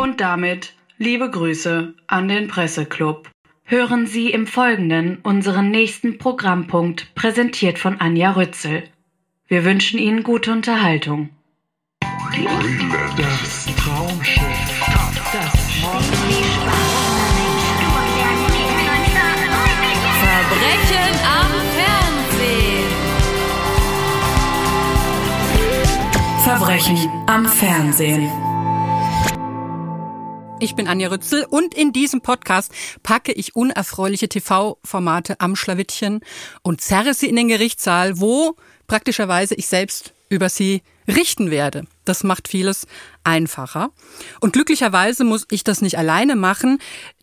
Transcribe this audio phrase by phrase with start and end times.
[0.00, 3.28] Und damit liebe Grüße an den Presseclub.
[3.64, 8.84] Hören Sie im Folgenden unseren nächsten Programmpunkt, präsentiert von Anja Rützel.
[9.46, 11.28] Wir wünschen Ihnen gute Unterhaltung.
[12.00, 14.42] Das Traumschiff.
[15.34, 15.68] Das
[20.24, 22.86] Verbrechen am Fernsehen.
[26.42, 28.49] Verbrechen am Fernsehen.
[30.62, 32.70] Ich bin Anja Rützel und in diesem Podcast
[33.02, 36.20] packe ich unerfreuliche TV-Formate am Schlawittchen
[36.62, 41.84] und zerre sie in den Gerichtssaal, wo praktischerweise ich selbst über sie richten werde.
[42.04, 42.86] Das macht vieles
[43.24, 43.90] einfacher.
[44.40, 46.78] Und glücklicherweise muss ich das nicht alleine machen,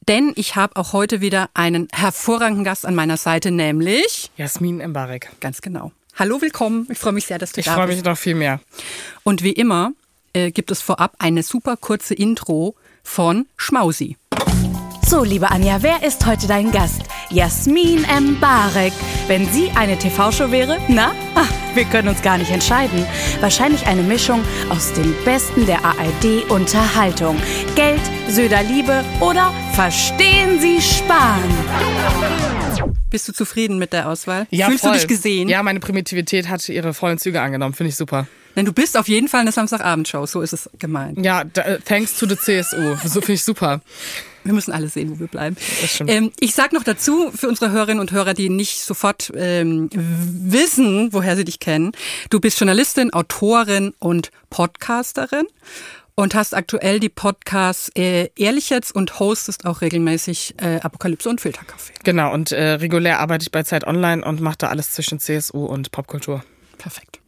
[0.08, 5.30] denn ich habe auch heute wieder einen hervorragenden Gast an meiner Seite, nämlich Jasmin Embarek.
[5.40, 5.92] ganz genau.
[6.16, 6.88] Hallo, willkommen.
[6.92, 8.00] Ich freue mich sehr, dass du Ich da freue bist.
[8.00, 8.60] mich noch viel mehr.
[9.24, 9.92] Und wie immer
[10.34, 12.76] äh, gibt es vorab eine super kurze Intro
[13.08, 14.18] von Schmausi.
[15.08, 17.02] So, liebe Anja, wer ist heute dein Gast?
[17.30, 18.92] Jasmin Mbarek.
[19.28, 23.06] Wenn sie eine TV-Show wäre, na, ah, wir können uns gar nicht entscheiden.
[23.40, 27.38] Wahrscheinlich eine Mischung aus dem Besten der ARD-Unterhaltung.
[27.76, 31.50] Geld, Söder Liebe oder Verstehen Sie Sparen?
[33.10, 34.48] Bist du zufrieden mit der Auswahl?
[34.52, 34.92] Ja, Fühlst voll.
[34.92, 35.48] du dich gesehen?
[35.48, 37.74] Ja, meine Primitivität hat ihre vollen Züge angenommen.
[37.74, 38.28] Finde ich super.
[38.58, 41.24] Denn du bist auf jeden Fall eine Samstagabendshow, so ist es gemeint.
[41.24, 42.96] Ja, äh, thanks to the CSU.
[43.06, 43.82] So finde ich super.
[44.44, 45.56] Wir müssen alle sehen, wo wir bleiben.
[46.08, 51.14] Ähm, ich sag noch dazu, für unsere Hörerinnen und Hörer, die nicht sofort ähm, wissen,
[51.14, 51.92] woher sie dich kennen,
[52.30, 55.46] du bist Journalistin, Autorin und Podcasterin
[56.16, 61.42] und hast aktuell die Podcasts äh, Ehrlich jetzt und hostest auch regelmäßig äh, Apokalypse und
[61.42, 61.94] Filterkaffee.
[62.04, 65.66] Genau, und äh, regulär arbeite ich bei Zeit Online und mache da alles zwischen CSU
[65.66, 66.44] und Popkultur.
[66.80, 67.20] Perfekt.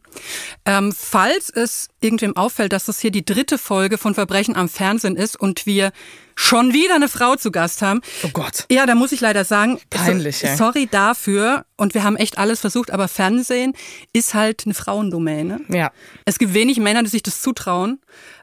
[0.64, 5.16] Ähm, falls es irgendwem auffällt, dass das hier die dritte Folge von Verbrechen am Fernsehen
[5.16, 5.92] ist und wir
[6.34, 8.00] schon wieder eine Frau zu Gast haben.
[8.22, 8.64] Oh Gott.
[8.70, 11.66] Ja, da muss ich leider sagen, Peinlich, so, sorry dafür.
[11.76, 13.74] Und wir haben echt alles versucht, aber Fernsehen
[14.12, 15.60] ist halt eine Frauendomäne.
[15.68, 15.90] Ja.
[16.24, 18.00] Es gibt wenig Männer, die sich das zutrauen,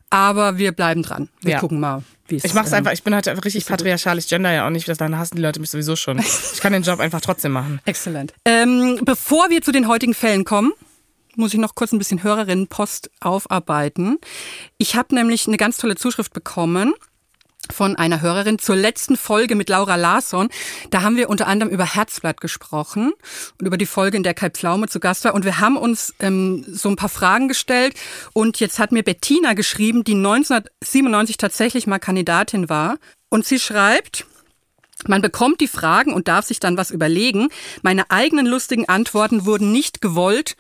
[0.09, 1.30] aber wir bleiben dran.
[1.41, 1.59] Wir Ja.
[1.59, 4.18] gucken mal, wie es Ich mache es ähm, einfach, ich bin halt einfach richtig patriarchal.
[4.20, 6.20] Ich gender ja auch nicht, dann hassen die Leute mich sowieso schon.
[6.20, 7.81] Ich kann den Job einfach trotzdem machen.
[7.86, 8.34] Exzellent.
[8.46, 10.72] Ähm, bevor wir zu den heutigen Fällen kommen,
[11.38, 14.18] muss ich noch kurz ein bisschen Hörerinnenpost aufarbeiten.
[14.78, 16.94] Ich habe nämlich eine ganz tolle Zuschrift bekommen
[17.72, 20.50] von einer Hörerin zur letzten Folge mit Laura Larsson.
[20.90, 23.14] Da haben wir unter anderem über Herzblatt gesprochen
[23.59, 25.34] und über die Folge, in der Kai Pflaume zu Gast war.
[25.34, 27.96] Und wir haben uns ähm, so ein paar Fragen gestellt.
[28.34, 32.97] Und jetzt hat mir Bettina geschrieben, die 1997 tatsächlich mal Kandidatin war.
[33.30, 34.26] Und sie schreibt,
[35.06, 37.50] man bekommt die Fragen und darf sich dann was überlegen.
[37.81, 40.56] Meine eigenen lustigen Antworten wurden nicht gewollt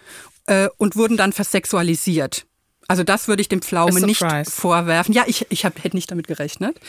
[0.47, 2.45] äh, und wurden dann versexualisiert.
[2.87, 5.13] Also das würde ich dem Pflaume nicht vorwerfen.
[5.13, 6.79] Ja, ich, ich hab, hätte nicht damit gerechnet.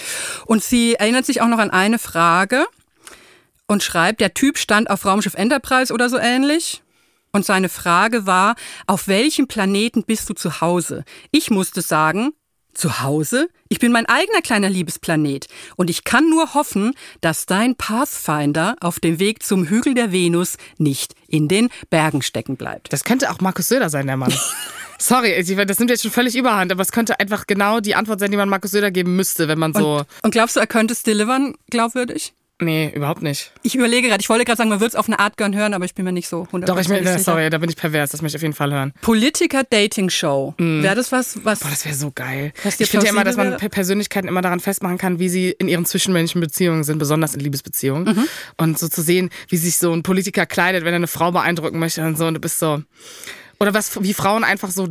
[0.47, 2.67] Und sie erinnert sich auch noch an eine Frage
[3.67, 6.83] und schreibt, der Typ stand auf Raumschiff Enterprise oder so ähnlich.
[7.33, 8.55] Und seine Frage war,
[8.87, 11.05] auf welchem Planeten bist du zu Hause?
[11.31, 12.33] Ich musste sagen,
[12.79, 13.49] zu Hause?
[13.69, 15.49] Ich bin mein eigener kleiner Liebesplanet.
[15.77, 20.57] Und ich kann nur hoffen, dass dein Pathfinder auf dem Weg zum Hügel der Venus
[20.79, 22.93] nicht in den Bergen stecken bleibt.
[22.93, 24.33] Das könnte auch Markus Söder sein, der Mann.
[24.99, 28.33] Sorry, das nimmt jetzt schon völlig überhand, aber es könnte einfach genau die Antwort sein,
[28.33, 29.99] die man Markus Söder geben müsste, wenn man so.
[29.99, 32.35] Und, und glaubst du, er könnte es delivern, glaubwürdig?
[32.61, 33.53] Nee, überhaupt nicht.
[33.63, 35.75] Ich überlege gerade, ich wollte gerade sagen, man würde es auf eine Art gern hören,
[35.75, 37.19] aber ich bin mir nicht so Doch, ich meine, sicher.
[37.21, 38.93] sorry, da bin ich pervers, das möchte ich auf jeden Fall hören.
[39.01, 40.55] Politiker-Dating-Show.
[40.59, 41.61] Wäre das was, was...
[41.61, 41.65] Mm.
[41.65, 42.53] Boah, das wäre so geil.
[42.79, 43.69] Ich finde ja immer, dass man wäre?
[43.69, 48.17] Persönlichkeiten immer daran festmachen kann, wie sie in ihren zwischenmenschlichen Beziehungen sind, besonders in Liebesbeziehungen.
[48.17, 48.29] Mhm.
[48.57, 51.79] Und so zu sehen, wie sich so ein Politiker kleidet, wenn er eine Frau beeindrucken
[51.79, 52.27] möchte und so.
[52.27, 52.83] Und du bist so.
[53.61, 54.89] Oder was, wie Frauen einfach so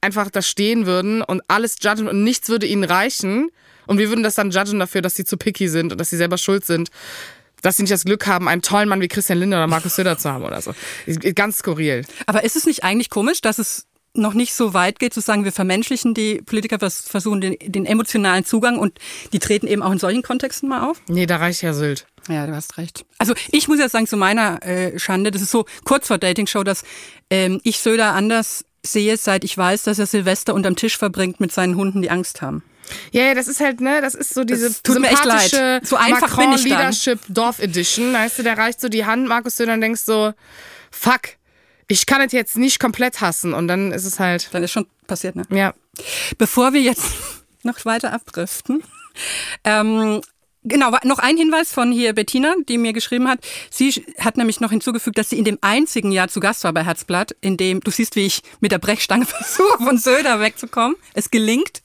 [0.00, 3.50] einfach da stehen würden und alles judgen und nichts würde ihnen reichen.
[3.88, 6.16] Und wir würden das dann judgen dafür, dass sie zu picky sind und dass sie
[6.16, 6.90] selber schuld sind.
[7.60, 10.16] Dass sie nicht das Glück haben, einen tollen Mann wie Christian Lindner oder Markus Söder
[10.16, 10.72] zu haben oder so.
[11.34, 12.04] Ganz skurril.
[12.26, 15.44] Aber ist es nicht eigentlich komisch, dass es noch nicht so weit geht, zu sagen,
[15.44, 18.98] wir vermenschlichen die Politiker, vers- versuchen den, den emotionalen Zugang und
[19.32, 21.00] die treten eben auch in solchen Kontexten mal auf?
[21.08, 22.06] Nee, da reicht ja Sylt.
[22.28, 23.04] Ja, du hast recht.
[23.18, 26.62] Also ich muss jetzt sagen, zu meiner äh, Schande, das ist so kurz vor Dating-Show,
[26.62, 26.84] dass
[27.30, 31.52] ähm, ich Söder anders sehe, seit ich weiß, dass er Silvester unterm Tisch verbringt mit
[31.52, 32.62] seinen Hunden, die Angst haben.
[33.12, 35.50] Ja, ja, das ist halt, ne, das ist so diese Das tut mir echt leid.
[35.50, 36.78] sympathische So einfach bin ich dann.
[36.78, 38.12] Leadership Dorf Edition.
[38.12, 40.32] Weißt du, der reicht so die Hand, Markus Söder, und denkst so,
[40.90, 41.20] fuck,
[41.88, 43.54] ich kann es jetzt nicht komplett hassen.
[43.54, 45.44] Und dann ist es halt, Dann ist schon passiert, ne?
[45.50, 45.74] ja.
[46.36, 47.04] Bevor wir jetzt
[47.62, 48.82] noch weiter abdriften,
[49.64, 50.20] ähm,
[50.64, 53.38] Genau, noch ein Hinweis von hier Bettina, die mir geschrieben hat.
[53.70, 56.84] Sie hat nämlich noch hinzugefügt, dass sie in dem einzigen Jahr zu Gast war bei
[56.84, 60.96] Herzblatt, in dem, du siehst, wie ich mit der Brechstange versuche, von Söder wegzukommen.
[61.14, 61.82] Es gelingt.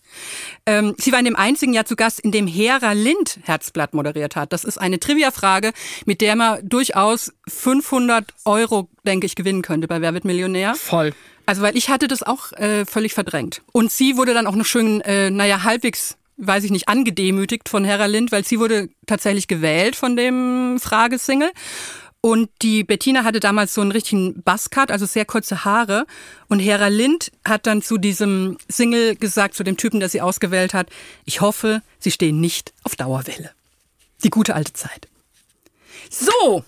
[0.65, 4.36] Ähm, sie war in dem einzigen Jahr zu Gast, in dem Hera Lind Herzblatt moderiert
[4.36, 4.54] hat.
[4.54, 5.74] Das ist eine Trivia-Frage,
[6.06, 10.75] mit der man durchaus 500 Euro, denke ich, gewinnen könnte bei Wer wird Millionär.
[10.75, 11.13] Voll.
[11.45, 13.62] Also weil ich hatte das auch äh, völlig verdrängt.
[13.71, 17.83] Und sie wurde dann auch noch schön, äh, naja, halbwegs, weiß ich nicht, angedemütigt von
[17.83, 21.51] Hera Lind, weil sie wurde tatsächlich gewählt von dem Fragesingle.
[22.25, 26.06] Und die Bettina hatte damals so einen richtigen Buzzcut, also sehr kurze Haare.
[26.48, 30.74] Und Hera Lind hat dann zu diesem Single gesagt, zu dem Typen, der sie ausgewählt
[30.74, 30.88] hat,
[31.25, 33.52] ich hoffe, sie stehen nicht auf Dauerwelle.
[34.24, 35.10] Die gute alte Zeit.
[36.10, 36.64] So,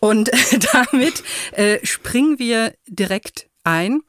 [0.00, 0.30] und
[0.72, 1.22] damit
[1.52, 4.00] äh, springen wir direkt ein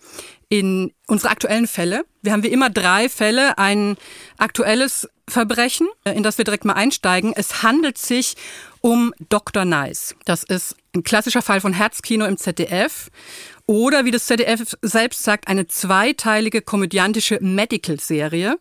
[0.50, 2.04] in unsere aktuellen Fälle.
[2.22, 3.98] Wir haben wie immer drei Fälle, ein
[4.38, 7.34] aktuelles Verbrechen, äh, in das wir direkt mal einsteigen.
[7.36, 8.36] Es handelt sich
[8.82, 9.66] um Dr.
[9.66, 10.16] Nice.
[10.26, 13.10] Das ist ein klassischer Fall von Herzkino im ZDF.
[13.68, 18.60] Oder wie das ZDF selbst sagt, eine zweiteilige komödiantische Medical-Serie.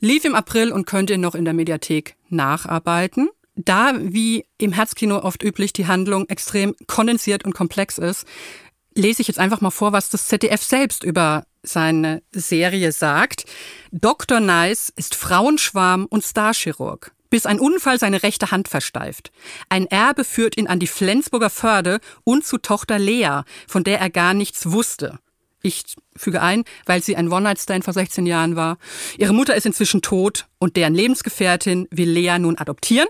[0.00, 3.30] Lief im April und könnt ihr noch in der Mediathek nacharbeiten.
[3.56, 8.26] Da, wie im Herzkino oft üblich, die Handlung extrem kondensiert und komplex ist,
[8.94, 13.44] lese ich jetzt einfach mal vor, was das ZDF selbst über seine Serie sagt.
[13.90, 14.40] Dr.
[14.40, 19.32] Nice ist Frauenschwarm und Starchirurg bis ein Unfall seine rechte Hand versteift.
[19.68, 24.08] Ein Erbe führt ihn an die Flensburger Förde und zu Tochter Lea, von der er
[24.08, 25.18] gar nichts wusste.
[25.60, 25.82] Ich
[26.14, 28.78] füge ein, weil sie ein One-Night-Stand vor 16 Jahren war.
[29.18, 33.08] Ihre Mutter ist inzwischen tot und deren Lebensgefährtin will Lea nun adoptieren.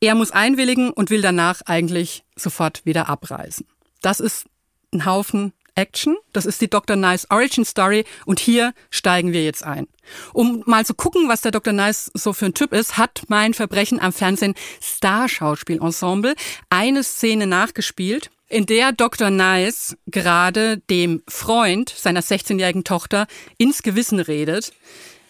[0.00, 3.66] Er muss einwilligen und will danach eigentlich sofort wieder abreisen.
[4.02, 4.44] Das ist
[4.92, 6.16] ein Haufen Action.
[6.32, 6.96] Das ist die Dr.
[6.96, 9.86] Nice Origin Story und hier steigen wir jetzt ein.
[10.32, 11.72] Um mal zu gucken, was der Dr.
[11.72, 16.34] Nice so für ein Typ ist, hat mein Verbrechen am Fernsehen Star-Schauspiel-Ensemble
[16.70, 19.30] eine Szene nachgespielt, in der Dr.
[19.30, 23.26] Nice gerade dem Freund seiner 16-jährigen Tochter
[23.58, 24.72] ins Gewissen redet.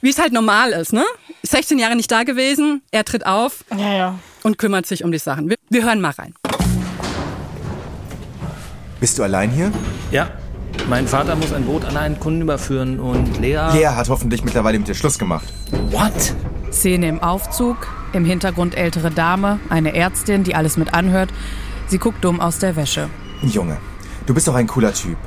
[0.03, 1.05] Wie es halt normal ist, ne?
[1.43, 4.19] 16 Jahre nicht da gewesen, er tritt auf Ja, ja.
[4.43, 5.49] und kümmert sich um die Sachen.
[5.49, 6.35] Wir, wir hören mal rein.
[9.07, 9.71] Bist du allein hier?
[10.11, 10.31] Ja,
[10.89, 13.71] mein Vater muss ein Boot an einen Kunden überführen und Lea.
[13.73, 15.47] Lea hat hoffentlich mittlerweile mit dir Schluss gemacht.
[15.93, 16.35] What?
[16.73, 17.77] Szene im Aufzug,
[18.13, 21.29] im Hintergrund ältere Dame, eine Ärztin, die alles mit anhört.
[21.87, 23.09] Sie guckt dumm aus der Wäsche.
[23.43, 23.77] Junge,
[24.27, 25.19] du bist doch ein cooler Typ.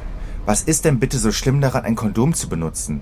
[0.46, 3.00] Was ist denn bitte so schlimm daran, ein Kondom zu benutzen?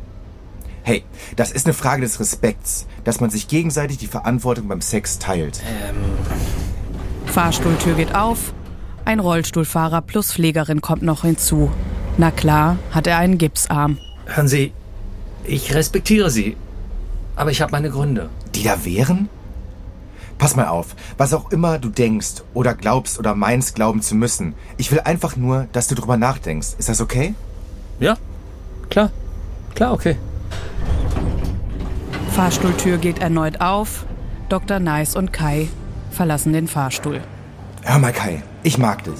[0.83, 1.05] Hey,
[1.37, 5.59] das ist eine Frage des Respekts, dass man sich gegenseitig die Verantwortung beim Sex teilt.
[7.25, 8.53] Fahrstuhltür geht auf.
[9.07, 11.71] Ein Rollstuhlfahrer plus Pflegerin kommt noch hinzu.
[12.17, 13.99] Na klar, hat er einen Gipsarm.
[14.25, 14.73] Hören Sie,
[15.45, 16.57] ich respektiere Sie.
[17.37, 18.27] Aber ich habe meine Gründe.
[18.53, 19.29] Die da wären?
[20.37, 20.87] Pass mal auf,
[21.17, 24.55] was auch immer du denkst oder glaubst oder meinst glauben zu müssen.
[24.75, 26.75] Ich will einfach nur, dass du drüber nachdenkst.
[26.77, 27.33] Ist das okay?
[28.01, 28.17] Ja,
[28.89, 29.11] klar.
[29.73, 30.17] Klar, okay.
[32.31, 34.05] Fahrstuhltür geht erneut auf.
[34.49, 34.79] Dr.
[34.79, 35.69] Nice und Kai
[36.11, 37.21] verlassen den Fahrstuhl.
[37.89, 39.13] Hör mal, Kai, ich mag dich.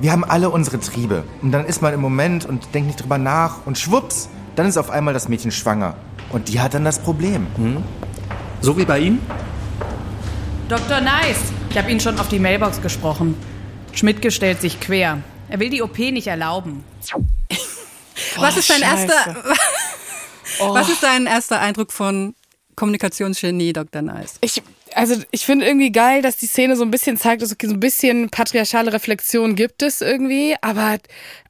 [0.00, 1.24] Wir haben alle unsere Triebe.
[1.42, 4.76] Und dann ist man im Moment und denkt nicht drüber nach und schwupps, dann ist
[4.76, 5.96] auf einmal das Mädchen schwanger.
[6.30, 7.48] Und die hat dann das Problem.
[8.60, 9.20] So wie bei Ihnen?
[10.68, 11.00] Dr.
[11.00, 11.52] Nice!
[11.70, 13.34] Ich habe Ihnen schon auf die Mailbox gesprochen.
[13.92, 15.18] Schmidtke stellt sich quer.
[15.48, 16.84] Er will die OP nicht erlauben.
[18.36, 19.12] was ist dein Scheiße.
[19.12, 19.36] erster,
[20.60, 22.36] was ist dein erster Eindruck von
[22.76, 24.02] Kommunikationsgenie Dr.
[24.02, 24.36] Nice?
[24.42, 24.62] Ich,
[24.96, 27.74] also ich finde irgendwie geil, dass die Szene so ein bisschen zeigt, dass okay, so
[27.74, 30.98] ein bisschen patriarchale Reflexion gibt es irgendwie, aber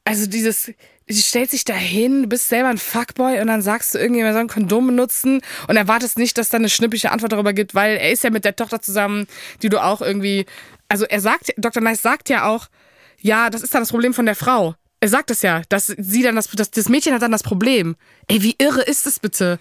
[0.03, 0.71] also dieses
[1.09, 4.33] Sie stellt sich dahin, du bist selber ein Fuckboy und dann sagst du irgendwie, man
[4.33, 5.39] soll ein Kondom benutzen
[5.69, 8.43] und erwartest nicht, dass da eine schnippische Antwort darüber gibt, weil er ist ja mit
[8.43, 9.25] der Tochter zusammen,
[9.61, 10.45] die du auch irgendwie,
[10.89, 11.81] also er sagt, Dr.
[11.81, 12.67] Nice sagt ja auch,
[13.21, 14.75] ja, das ist dann das Problem von der Frau.
[14.99, 17.95] Er sagt es ja, dass sie dann das, dass das Mädchen hat dann das Problem.
[18.27, 19.59] Ey, wie irre ist es bitte?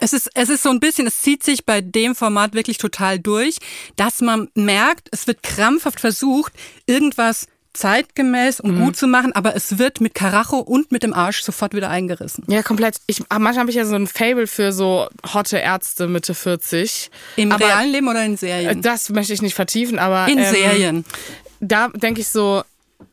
[0.00, 3.18] Es ist, es ist so ein bisschen, es zieht sich bei dem Format wirklich total
[3.18, 3.58] durch,
[3.96, 6.52] dass man merkt, es wird krampfhaft versucht,
[6.86, 11.42] irgendwas zeitgemäß und gut zu machen, aber es wird mit Karacho und mit dem Arsch
[11.42, 12.44] sofort wieder eingerissen.
[12.46, 13.00] Ja, komplett.
[13.06, 17.10] Ich, manchmal habe ich ja so ein Fable für so hotte Ärzte Mitte 40.
[17.36, 18.80] Im aber, realen Leben oder in äh, Serien?
[18.80, 20.28] Das möchte ich nicht vertiefen, aber.
[20.28, 21.04] in ähm, Serien.
[21.60, 22.62] Da denke ich so,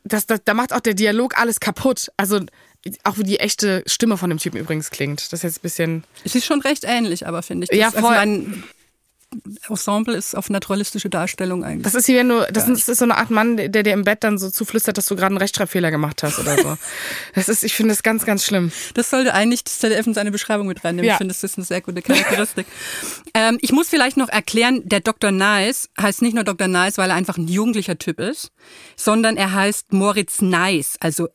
[0.04, 2.12] das, das, da macht auch der Dialog alles kaputt.
[2.16, 2.40] Also
[3.04, 5.20] auch wie die echte Stimme von dem Typen übrigens klingt.
[5.32, 6.04] Das ist jetzt ein bisschen.
[6.24, 7.70] Es ist schon recht ähnlich, aber finde ich.
[7.70, 8.14] Das, Ja, Also voll.
[8.14, 8.64] mein
[9.68, 11.84] Ensemble ist auf naturalistische Darstellung eigentlich.
[11.84, 14.04] Das ist wie wenn du, das ist, ist so eine Art Mann, der dir im
[14.04, 16.76] Bett dann so zuflüstert, dass du gerade einen Rechtschreibfehler gemacht hast oder so.
[17.34, 18.72] Das ist, ich finde das ganz, ganz schlimm.
[18.94, 21.06] Das sollte eigentlich das ZDF in seine Beschreibung mit reinnehmen.
[21.06, 21.14] Ja.
[21.14, 22.66] Ich finde, das ist eine sehr gute Charakteristik.
[23.32, 25.30] ähm, ich muss vielleicht noch erklären, der Dr.
[25.30, 26.68] Nice heißt nicht nur Dr.
[26.68, 28.50] Nice, weil er einfach ein jugendlicher Typ ist,
[28.96, 31.28] sondern er heißt Moritz Nice, also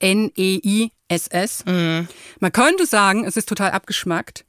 [1.10, 1.66] N-E-I-S-S.
[1.66, 4.46] Man könnte sagen, es ist total abgeschmackt,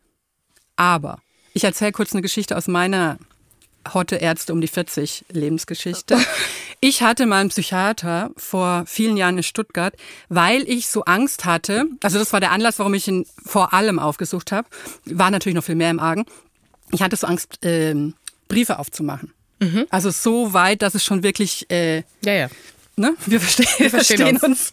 [0.76, 1.20] aber
[1.54, 3.18] Ich erzähle kurz eine Geschichte aus meiner
[3.92, 6.18] Hotte Ärzte um die 40 Lebensgeschichte.
[6.80, 9.94] Ich hatte mal einen Psychiater vor vielen Jahren in Stuttgart,
[10.28, 11.86] weil ich so Angst hatte.
[12.04, 14.68] Also das war der Anlass, warum ich ihn vor allem aufgesucht habe.
[15.04, 16.24] War natürlich noch viel mehr im Argen.
[16.92, 18.14] Ich hatte so Angst, ähm,
[18.46, 19.32] Briefe aufzumachen.
[19.90, 22.48] Also so weit, dass es schon wirklich äh, Ja, ja.
[22.98, 23.14] Ne?
[23.26, 24.42] Wir verstehen, wir verstehen verstehen uns.
[24.42, 24.72] uns.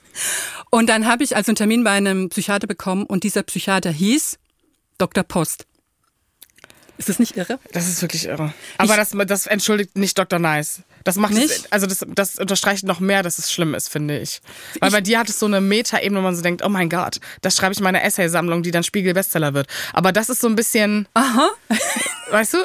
[0.71, 4.37] Und dann habe ich also einen Termin bei einem Psychiater bekommen und dieser Psychiater hieß
[4.97, 5.23] Dr.
[5.23, 5.65] Post.
[6.97, 7.59] Ist das nicht irre?
[7.73, 8.53] Das ist wirklich irre.
[8.77, 10.39] Aber das, das entschuldigt nicht Dr.
[10.39, 10.81] Nice.
[11.03, 11.73] Das macht es, Nicht?
[11.73, 14.41] also das, das unterstreicht noch mehr, dass es schlimm ist, finde ich.
[14.79, 17.19] Weil bei dir hat es so eine Meta-Ebene, wo man so denkt, oh mein Gott,
[17.41, 19.67] das schreibe ich in meine Essaysammlung, die dann Spiegel-Bestseller wird.
[19.93, 21.49] Aber das ist so ein bisschen, Aha.
[22.31, 22.57] weißt du?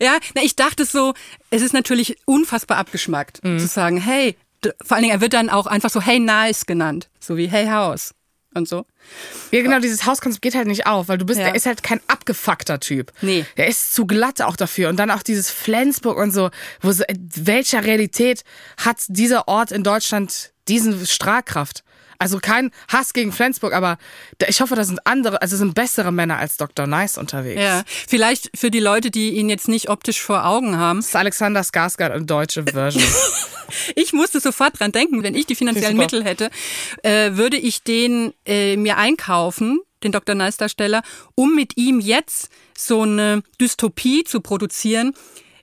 [0.00, 1.14] Ja, na, ich dachte so,
[1.50, 3.58] es ist natürlich unfassbar abgeschmackt, Mhm.
[3.58, 4.36] zu sagen, hey,
[4.84, 7.66] vor allen Dingen, er wird dann auch einfach so Hey Nice genannt, so wie Hey
[7.66, 8.14] House
[8.54, 8.84] und so.
[9.52, 11.46] Ja, genau, dieses Hauskonzept geht halt nicht auf, weil du bist, Ja.
[11.46, 13.12] der ist halt kein abgefuckter Typ.
[13.22, 13.44] Nee.
[13.56, 14.88] Der ist zu glatt auch dafür.
[14.88, 16.50] Und dann auch dieses Flensburg und so,
[16.80, 18.42] wo so, in welcher Realität
[18.76, 21.84] hat dieser Ort in Deutschland diesen Strahlkraft?
[22.20, 23.96] Also kein Hass gegen Flensburg, aber
[24.46, 26.86] ich hoffe, da sind andere, also sind bessere Männer als Dr.
[26.86, 27.60] Nice unterwegs.
[27.60, 30.98] Ja, vielleicht für die Leute, die ihn jetzt nicht optisch vor Augen haben.
[30.98, 33.02] Das ist Alexander Skarsgård in deutsche Version.
[33.94, 35.96] Ich musste sofort dran denken, wenn ich die finanziellen.
[35.96, 36.50] Mittel hätte,
[37.04, 40.34] äh, würde ich den äh, mir einkaufen, den Dr.
[40.34, 41.02] Nice Darsteller,
[41.36, 45.14] um mit ihm jetzt so eine Dystopie zu produzieren,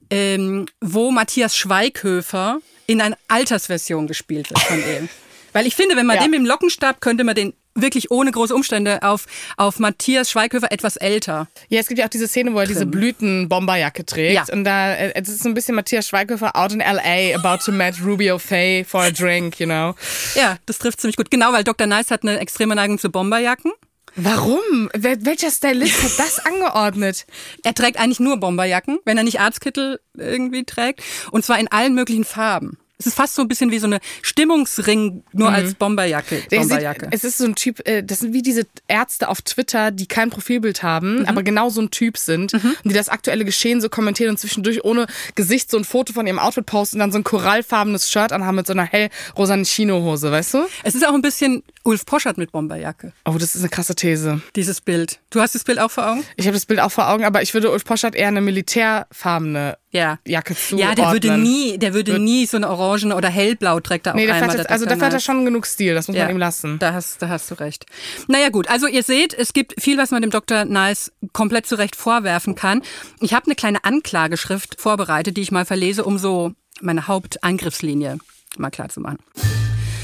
[0.09, 5.09] ähm, wo Matthias Schweighöfer in einer Altersversion gespielt wird von ihm.
[5.57, 6.21] Weil ich finde, wenn man Ja.
[6.21, 9.25] den mit dem Lockenstab, könnte man den wirklich ohne große Umstände auf,
[9.57, 11.47] auf Matthias Schweighöfer etwas älter.
[11.69, 14.33] Ja, es gibt ja auch diese Szene, wo er diese Blütenbomberjacke trägt.
[14.35, 14.45] Ja.
[14.53, 17.35] Und da, äh, es ist so ein bisschen Matthias Schweighöfer out in L.A.
[17.35, 19.95] about to meet Rubio Faye for a drink, you know.
[20.35, 21.31] Ja, das trifft ziemlich gut.
[21.31, 21.87] Genau, weil Dr.
[21.87, 23.71] Nice hat eine extreme Neigung zu Bomberjacken.
[24.15, 24.89] Warum?
[24.95, 27.25] Welcher Stylist hat das angeordnet?
[27.63, 31.01] Er trägt eigentlich nur Bomberjacken, wenn er nicht Arztkittel irgendwie trägt.
[31.31, 32.77] Und zwar in allen möglichen Farben.
[32.99, 36.43] Es ist fast so ein bisschen wie so eine Stimmungsring, nur als Bomberjacke.
[36.49, 37.09] Bomberjacke.
[37.11, 40.29] es ist so ein Typ, äh, das sind wie diese Ärzte auf Twitter, die kein
[40.31, 44.31] Profilbild haben, aber genau so ein Typ sind und die das aktuelle Geschehen so kommentieren
[44.31, 47.23] und zwischendurch ohne Gesicht so ein Foto von ihrem Outfit posten und dann so ein
[47.23, 50.65] korallfarbenes Shirt anhaben mit so einer hellrosanen Chinohose, weißt du?
[50.83, 54.41] Es ist auch ein bisschen Ulf Poschert mit Bomberjacke, Oh, das ist eine krasse These.
[54.57, 55.19] dieses Bild.
[55.29, 56.23] Du hast das Bild auch vor Augen?
[56.35, 59.77] Ich habe das Bild auch vor Augen, aber ich würde Ulf Poschardt eher eine militärfarbene
[59.91, 60.19] Ja.
[60.25, 60.75] Jacke zu.
[60.77, 64.15] Ja, der würde nie, der würde nie so eine orangene oder hellblau trägt er auch
[64.17, 64.57] Nee, einmal.
[64.57, 64.97] der also Dr.
[64.97, 66.77] da fährt er schon genug Stil, das muss man ihm lassen.
[66.79, 67.85] Da hast, da hast du recht.
[68.27, 70.65] Naja gut, also ihr seht, es gibt viel, was man dem Dr.
[70.65, 72.81] Nice komplett zurecht vorwerfen kann.
[73.21, 76.51] Ich habe eine kleine Anklageschrift vorbereitet, die ich mal verlese, um so
[76.81, 78.17] meine Hauptangriffslinie
[78.57, 79.19] mal klar zu machen.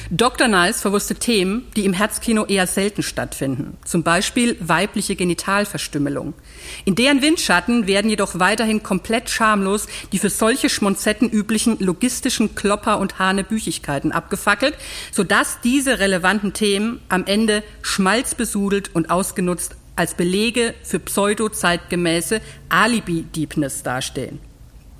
[0.10, 0.48] Dr.
[0.48, 3.77] Nice verwusste Themen, die im Herzkino eher selten stattfinden.
[3.86, 6.33] Zum Beispiel weibliche Genitalverstümmelung.
[6.86, 13.00] In deren Windschatten werden jedoch weiterhin komplett schamlos die für solche Schmonzetten üblichen logistischen Klopper
[13.00, 14.75] und Hanebüchigkeiten abgefackelt,
[15.12, 24.39] sodass diese relevanten Themen am Ende schmalzbesudelt und ausgenutzt als Belege für pseudo-zeitgemäße Alibi-Deepness dastehen.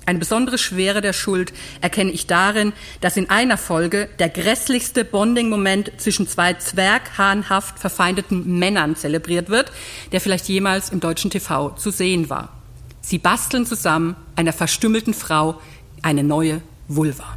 [0.06, 5.92] Eine besondere Schwere der Schuld erkenne ich darin, dass in einer Folge der grässlichste Bonding-Moment
[5.98, 9.72] zwischen zwei zwerghahnhaft verfeindeten Männern zelebriert wird,
[10.12, 12.52] der vielleicht jemals im deutschen TV zu sehen war.
[13.00, 15.60] Sie basteln zusammen einer verstümmelten Frau
[16.02, 17.36] eine neue Vulva.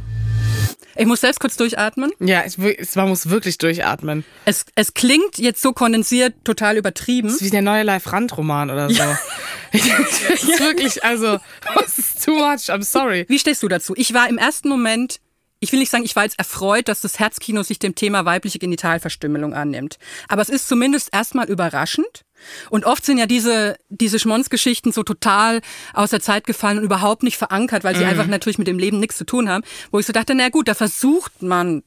[0.96, 2.10] Ich muss selbst kurz durchatmen.
[2.20, 4.24] Ja, ich, es- man muss wirklich durchatmen.
[4.44, 7.28] Es, es klingt jetzt so kondensiert total übertrieben.
[7.28, 9.02] Das ist wie der neue Live-Rand-Roman oder so.
[9.72, 11.38] das ist wirklich, also,
[11.76, 13.24] das ist too much, I'm sorry.
[13.28, 13.94] Wie stehst du dazu?
[13.96, 15.20] Ich war im ersten Moment,
[15.60, 18.58] ich will nicht sagen, ich war jetzt erfreut, dass das Herzkino sich dem Thema weibliche
[18.58, 19.98] Genitalverstümmelung annimmt.
[20.28, 22.22] Aber es ist zumindest erstmal überraschend.
[22.70, 25.60] Und oft sind ja diese, diese Schmonzgeschichten so total
[25.92, 29.00] aus der Zeit gefallen und überhaupt nicht verankert, weil sie einfach natürlich mit dem Leben
[29.00, 29.64] nichts zu tun haben.
[29.90, 31.82] Wo ich so dachte, na gut, da versucht man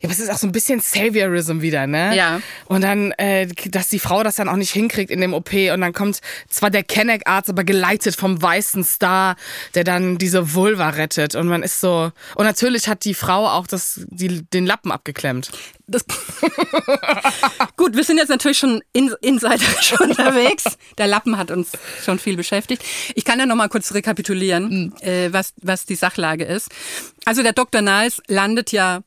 [0.00, 2.14] Ja, aber es ist auch so ein bisschen Saviorism wieder, ne?
[2.14, 2.40] Ja.
[2.66, 5.80] Und dann, äh, dass die Frau das dann auch nicht hinkriegt in dem OP und
[5.80, 9.36] dann kommt zwar der Kenneck-Arzt, aber geleitet vom weißen Star,
[9.74, 13.66] der dann diese Vulva rettet und man ist so, und natürlich hat die Frau auch
[13.66, 15.50] das, die, den Lappen abgeklemmt.
[15.86, 16.04] Das
[17.76, 20.64] Gut, wir sind jetzt natürlich schon in, inseiterisch unterwegs.
[20.98, 21.72] Der Lappen hat uns
[22.04, 22.84] schon viel beschäftigt.
[23.14, 26.68] Ich kann ja noch mal kurz rekapitulieren, äh, was, was die Sachlage ist.
[27.24, 27.80] Also der Dr.
[27.80, 29.00] Nice landet ja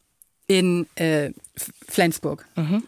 [0.52, 1.32] in, äh,
[1.88, 2.46] Flensburg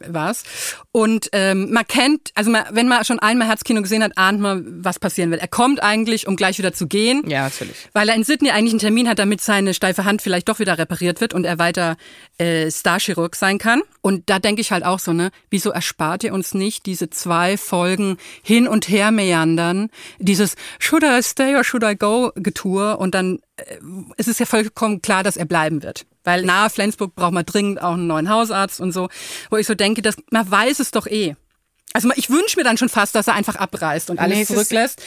[0.07, 0.43] war's.
[0.91, 4.83] Und ähm, man kennt, also man, wenn man schon einmal Herzkino gesehen hat, ahnt man,
[4.83, 5.41] was passieren wird.
[5.41, 7.23] Er kommt eigentlich, um gleich wieder zu gehen.
[7.27, 7.75] Ja, natürlich.
[7.93, 10.77] Weil er in Sydney eigentlich einen Termin hat, damit seine steife Hand vielleicht doch wieder
[10.77, 11.97] repariert wird und er weiter
[12.37, 13.81] äh, Starchirurg sein kann.
[14.01, 17.57] Und da denke ich halt auch so, ne, wieso erspart ihr uns nicht diese zwei
[17.57, 19.89] Folgen hin und her meandern,
[20.19, 23.77] dieses Should I stay or should I go Getue und dann äh,
[24.17, 26.05] es ist ja vollkommen klar, dass er bleiben wird.
[26.23, 29.09] Weil nahe Flensburg braucht man dringend auch einen neuen Hausarzt und so,
[29.49, 31.35] wo ich so denke, dass man weiß es doch eh.
[31.93, 34.47] Also ich wünsche mir dann schon fast, dass er einfach abreißt und alles Nee, es
[34.47, 35.01] zurücklässt.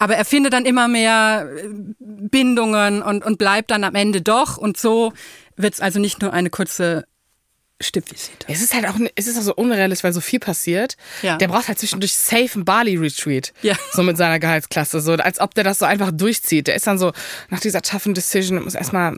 [0.00, 1.68] Aber er findet dann immer mehr äh,
[2.00, 4.56] Bindungen und, und bleibt dann am Ende doch.
[4.56, 5.12] Und so
[5.56, 7.04] wird's also nicht nur eine kurze
[7.80, 8.46] Stippvisite.
[8.48, 10.96] Es ist halt auch, es ist auch so unrealistisch, weil so viel passiert.
[11.22, 11.36] Ja.
[11.36, 13.52] Der braucht halt zwischendurch safe einen Bali-Retreat.
[13.62, 13.76] Ja.
[13.92, 15.00] So mit seiner Gehaltsklasse.
[15.00, 16.66] So, als ob der das so einfach durchzieht.
[16.66, 17.12] Der ist dann so,
[17.50, 19.16] nach dieser toughen Decision, muss erstmal,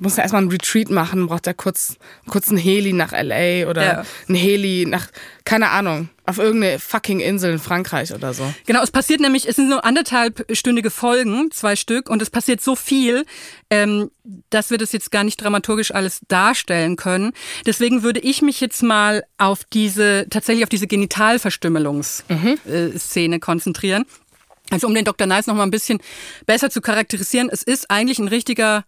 [0.00, 1.96] muss er erstmal einen Retreat machen, braucht er kurz,
[2.28, 3.68] kurz einen Heli nach L.A.
[3.70, 4.04] oder Ja.
[4.28, 5.08] einen Heli nach,
[5.44, 8.52] keine Ahnung, auf irgendeine fucking Insel in Frankreich oder so.
[8.66, 12.76] Genau, es passiert nämlich, es sind nur anderthalbstündige Folgen, zwei Stück, und es passiert so
[12.76, 13.24] viel,
[13.68, 14.10] ähm,
[14.50, 17.32] dass wir das jetzt gar nicht dramaturgisch alles darstellen können.
[17.66, 24.04] Deswegen würde ich mich jetzt mal auf diese, tatsächlich auf diese Genitalverstümmelungsszene Szene konzentrieren.
[24.70, 25.26] Also um den Dr.
[25.26, 25.98] Nice noch mal ein bisschen
[26.46, 28.84] besser zu charakterisieren, es ist eigentlich ein richtiger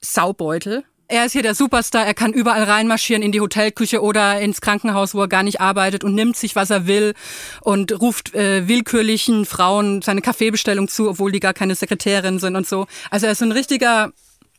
[0.00, 0.84] Saubeutel.
[1.08, 5.12] Er ist hier der Superstar, er kann überall reinmarschieren in die Hotelküche oder ins Krankenhaus,
[5.12, 7.14] wo er gar nicht arbeitet und nimmt sich, was er will
[7.62, 12.68] und ruft äh, willkürlichen Frauen seine Kaffeebestellung zu, obwohl die gar keine Sekretärin sind und
[12.68, 12.86] so.
[13.10, 14.12] Also er ist so ein richtiger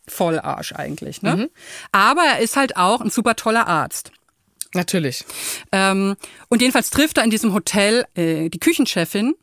[0.07, 1.21] Vollarsch eigentlich.
[1.21, 1.49] Ne?
[1.93, 4.11] Aber er ist halt auch ein super toller Arzt.
[4.73, 5.25] Natürlich.
[5.71, 6.15] Ähm,
[6.49, 9.35] und jedenfalls trifft er in diesem Hotel äh, die Küchenchefin.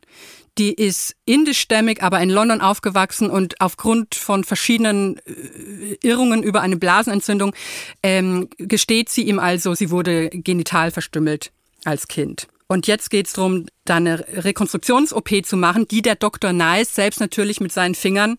[0.59, 6.75] Die ist indischstämmig, aber in London aufgewachsen und aufgrund von verschiedenen äh, Irrungen über eine
[6.75, 7.55] Blasenentzündung
[8.03, 11.53] ähm, gesteht sie ihm also, sie wurde genital verstümmelt
[11.85, 12.49] als Kind.
[12.67, 16.51] Und jetzt geht's drum, da eine Rekonstruktions-OP zu machen, die der Dr.
[16.51, 18.37] Nice selbst natürlich mit seinen Fingern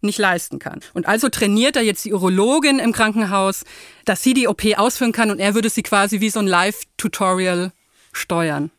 [0.00, 0.80] nicht leisten kann.
[0.94, 3.64] Und also trainiert er jetzt die Urologin im Krankenhaus,
[4.04, 7.70] dass sie die OP ausführen kann und er würde sie quasi wie so ein Live-Tutorial
[8.12, 8.72] steuern.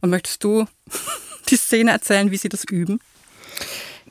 [0.00, 0.66] Und möchtest du
[1.50, 3.00] die Szene erzählen, wie sie das üben?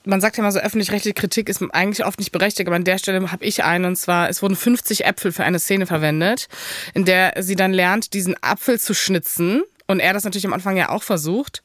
[0.07, 2.97] man sagt ja mal so, öffentlich-rechtliche Kritik ist eigentlich oft nicht berechtigt, aber an der
[2.97, 6.47] Stelle habe ich einen, und zwar, es wurden 50 Äpfel für eine Szene verwendet,
[6.93, 9.63] in der sie dann lernt, diesen Apfel zu schnitzen.
[9.89, 11.63] Und er das natürlich am Anfang ja auch versucht.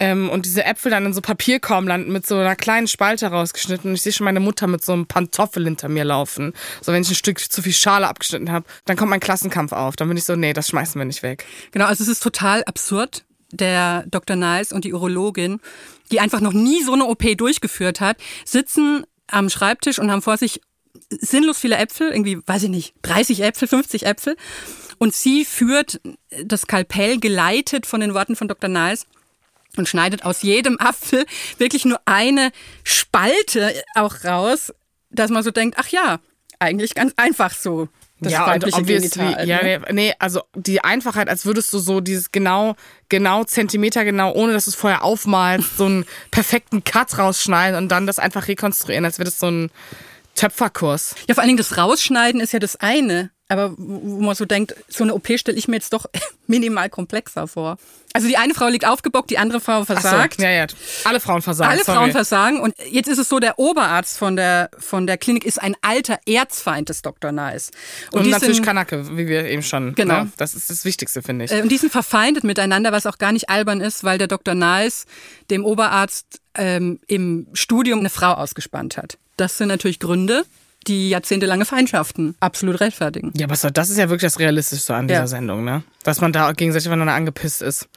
[0.00, 3.90] Ähm, und diese Äpfel dann in so Papierkorb landen, mit so einer kleinen Spalte rausgeschnitten.
[3.90, 6.52] Und ich sehe schon meine Mutter mit so einem Pantoffel hinter mir laufen.
[6.80, 9.94] So, wenn ich ein Stück zu viel Schale abgeschnitten habe, dann kommt mein Klassenkampf auf.
[9.94, 11.44] Dann bin ich so, nee, das schmeißen wir nicht weg.
[11.70, 13.22] Genau, also es ist total absurd.
[13.52, 14.36] Der Dr.
[14.36, 15.60] Nice und die Urologin,
[16.10, 20.36] die einfach noch nie so eine OP durchgeführt hat, sitzen am Schreibtisch und haben vor
[20.36, 20.60] sich
[21.08, 24.36] sinnlos viele Äpfel, irgendwie, weiß ich nicht, 30 Äpfel, 50 Äpfel.
[24.98, 26.00] Und sie führt
[26.44, 28.68] das Skalpell geleitet von den Worten von Dr.
[28.68, 29.06] Nice
[29.76, 31.24] und schneidet aus jedem Apfel
[31.58, 32.50] wirklich nur eine
[32.84, 34.72] Spalte auch raus,
[35.10, 36.20] dass man so denkt, ach ja,
[36.58, 37.88] eigentlich ganz einfach so.
[38.20, 39.78] Das ja, weibliche Genital, ja, ne?
[39.78, 42.76] nee, nee, also die Einfachheit, als würdest du so dieses genau,
[43.08, 47.88] genau Zentimeter genau, ohne dass du es vorher aufmalst, so einen perfekten Cut rausschneiden und
[47.88, 49.70] dann das einfach rekonstruieren, als wäre das so ein
[50.34, 51.14] Töpferkurs.
[51.28, 53.30] Ja, vor allen Dingen das Rausschneiden ist ja das eine.
[53.50, 56.06] Aber wo man so denkt, so eine OP stelle ich mir jetzt doch
[56.46, 57.78] minimal komplexer vor.
[58.12, 60.40] Also die eine Frau liegt aufgebockt, die andere Frau Ach so, versagt.
[60.40, 60.66] ja, ja.
[61.02, 61.70] Alle Frauen versagen.
[61.72, 61.98] Alle sorry.
[61.98, 62.60] Frauen versagen.
[62.60, 66.20] Und jetzt ist es so, der Oberarzt von der, von der Klinik ist ein alter
[66.26, 67.32] Erzfeind des Dr.
[67.32, 67.72] Nice.
[68.12, 69.96] Und, die natürlich sind, Kanake, wie wir eben schon.
[69.96, 70.24] Genau.
[70.24, 70.32] Ne?
[70.36, 71.50] Das ist das Wichtigste, finde ich.
[71.50, 74.54] äh, und die sind verfeindet miteinander, was auch gar nicht albern ist, weil der Dr.
[74.54, 75.06] Nice
[75.50, 79.18] dem Oberarzt ähm, im Studium eine Frau ausgespannt hat.
[79.36, 80.44] Das sind natürlich Gründe,
[80.86, 83.32] die jahrzehntelange Feindschaften absolut rechtfertigen.
[83.36, 85.26] Ja, aber so, das ist ja wirklich das Realistischste an dieser Ja.
[85.26, 85.82] Sendung, ne?
[86.02, 87.88] Dass man da gegenseitig voneinander angepisst ist.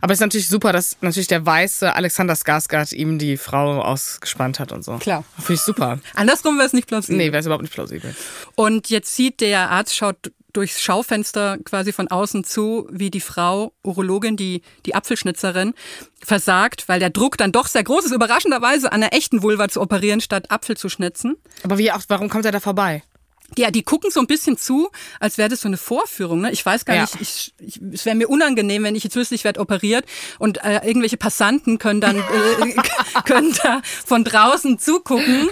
[0.00, 4.58] Aber es ist natürlich super, dass natürlich der weiße Alexander Skarsgård ihm die Frau ausgespannt
[4.58, 4.96] hat und so.
[4.96, 5.24] Klar.
[5.36, 5.98] Finde ich super.
[6.14, 7.18] Andersrum wäre es nicht plausibel.
[7.18, 8.14] Nee, wäre es überhaupt nicht plausibel.
[8.54, 13.72] Und jetzt sieht der Arzt, schaut durchs Schaufenster quasi von außen zu, wie die Frau,
[13.84, 15.74] Urologin, die, die Apfelschnitzerin,
[16.22, 19.80] versagt, weil der Druck dann doch sehr groß ist, überraschenderweise an einer echten Vulva zu
[19.80, 21.36] operieren, statt Apfel zu schnitzen.
[21.62, 23.02] Aber wie auch, warum kommt er da vorbei?
[23.58, 26.40] Ja, die gucken so ein bisschen zu, als wäre das so eine Vorführung.
[26.42, 26.52] Ne?
[26.52, 27.02] Ich weiß gar Ja.
[27.02, 30.04] nicht, ich, ich, es wäre mir unangenehm, wenn ich jetzt wüsste, ich werde operiert
[30.38, 32.22] und äh, irgendwelche Passanten können dann äh,
[33.24, 35.48] können da von draußen zugucken.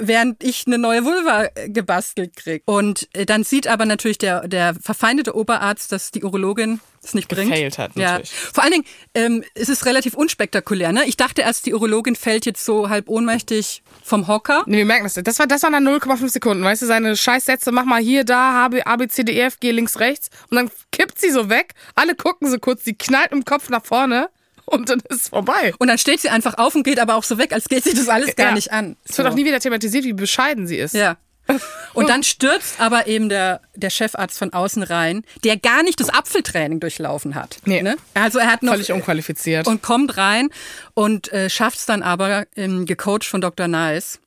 [0.00, 2.62] Während ich eine neue Vulva äh, gebastelt krieg.
[2.64, 7.28] Und äh, dann sieht aber natürlich der, der verfeindete Oberarzt, dass die Urologin es nicht
[7.28, 7.50] bringt.
[7.50, 8.12] Gefailt hat, ja.
[8.12, 8.32] natürlich.
[8.32, 8.84] Vor allen Dingen
[9.14, 10.92] ähm, es ist relativ unspektakulär.
[10.92, 11.04] Ne?
[11.06, 14.64] Ich dachte erst, die Urologin fällt jetzt so halb ohnmächtig vom Hocker.
[14.66, 15.14] Nee, wir merken das.
[15.14, 16.64] Das war, das waren dann 0,5 Sekunden.
[16.64, 19.40] Weißt du, seine Scheißsätze, mach mal hier, da, A, B, A, B, C, D, E,
[19.42, 20.28] F, G, links, rechts.
[20.50, 21.74] Und dann kippt sie so weg.
[21.94, 24.28] Alle gucken so kurz, die knallt im Kopf nach vorne.
[24.66, 25.72] Und dann ist es vorbei.
[25.78, 27.94] Und dann steht sie einfach auf und geht aber auch so weg, als geht sie
[27.94, 28.54] das alles gar Ja.
[28.54, 28.96] nicht an.
[29.04, 30.94] Es wird auch nie wieder thematisiert, wie bescheiden sie ist.
[30.94, 31.16] Ja.
[31.94, 36.08] Und dann stürzt aber eben der, der Chefarzt von außen rein, der gar nicht das
[36.08, 37.58] Apfeltraining durchlaufen hat.
[37.64, 37.82] Nee.
[37.82, 37.96] Ne?
[38.14, 39.66] Also er hat noch Völlig unqualifiziert.
[39.66, 40.50] und kommt rein
[40.94, 43.66] und äh, schafft es dann aber, ähm, gecoacht von Dr.
[43.66, 44.20] Nice,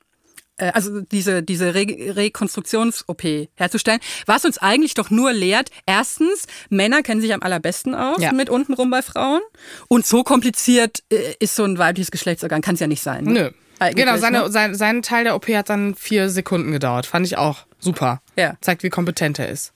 [0.57, 3.23] also diese, diese Re Rekonstruktions-OP
[3.55, 8.31] herzustellen, was uns eigentlich doch nur lehrt, erstens, Männer kennen sich am allerbesten aus Ja.
[8.33, 9.41] mit untenrum bei Frauen
[9.87, 13.23] und so kompliziert äh, ist so ein weibliches Geschlechtsorgan, kann es ja nicht sein.
[13.25, 13.31] Ne?
[13.33, 13.51] Nö.
[13.79, 14.51] Eigentlich, Genau, seine, ne?
[14.51, 17.05] sein, sein Teil der OP hat dann vier Sekunden gedauert.
[17.05, 18.21] Fand ich auch super.
[18.37, 18.55] Ja.
[18.61, 19.73] Zeigt, wie kompetent er ist.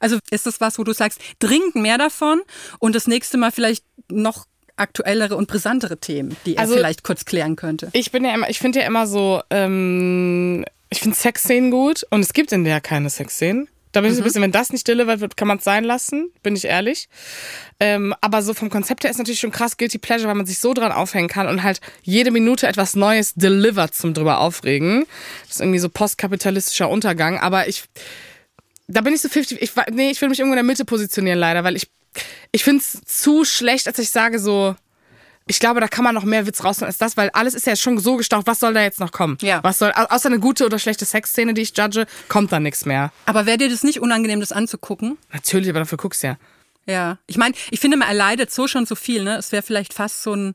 [0.00, 2.40] Also ist das was, wo du sagst, dringend mehr davon
[2.78, 4.46] und das nächste Mal vielleicht noch
[4.80, 7.88] aktuellere und brisantere Themen, die er Also- vielleicht kurz klären könnte.
[7.92, 12.20] Ich bin ja immer, ich finde ja immer so, ähm, ich finde Sexszenen gut und
[12.20, 13.68] es gibt in der keine Sexszenen.
[13.92, 15.82] Da bin ich so ein bisschen, wenn das nicht delivered wird, kann man es sein
[15.82, 17.08] lassen, bin ich ehrlich.
[17.80, 20.58] Ähm, aber so vom Konzept her ist natürlich schon krass Guilty Pleasure, weil man sich
[20.58, 25.06] so dran aufhängen kann und halt jede Minute etwas Neues delivered zum drüber aufregen.
[25.46, 27.84] Das ist irgendwie so postkapitalistischer Untergang, aber ich,
[28.88, 31.38] da bin ich so 50, ich, nee, ich will mich irgendwo in der Mitte positionieren
[31.38, 31.88] leider, weil ich,
[32.52, 34.74] ich finde es zu schlecht, als ich sage so,
[35.50, 37.74] ich glaube, da kann man noch mehr Witz rausholen als das, weil alles ist ja
[37.74, 38.46] schon so gestaucht.
[38.46, 39.38] Was soll da jetzt noch kommen?
[39.40, 39.60] Ja.
[39.64, 42.84] Was soll, au- außer eine gute oder schlechte Sexszene, die ich judge, kommt da nichts
[42.84, 43.12] mehr.
[43.24, 45.16] Aber wäre dir das nicht unangenehm, das anzugucken?
[45.32, 46.38] Natürlich, aber dafür guckst du ja.
[46.86, 47.18] Ja.
[47.26, 49.36] Ich meine, ich finde, man erleidet so schon so viel, ne?
[49.36, 50.54] Es wäre vielleicht fast so ein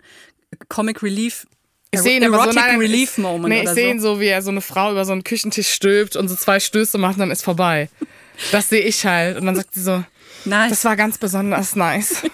[0.69, 1.47] Comic Relief.
[1.89, 3.91] Ich sehe ihn Erotic so, nein, Relief Moment Nee, ich sehe so.
[3.91, 6.59] ihn so, wie er so eine Frau über so einen Küchentisch stülpt und so zwei
[6.59, 7.89] Stöße macht und dann ist vorbei.
[8.51, 9.37] Das sehe ich halt.
[9.37, 10.03] Und dann sagt sie so,
[10.45, 10.69] Nice.
[10.69, 12.23] das war ganz besonders nice.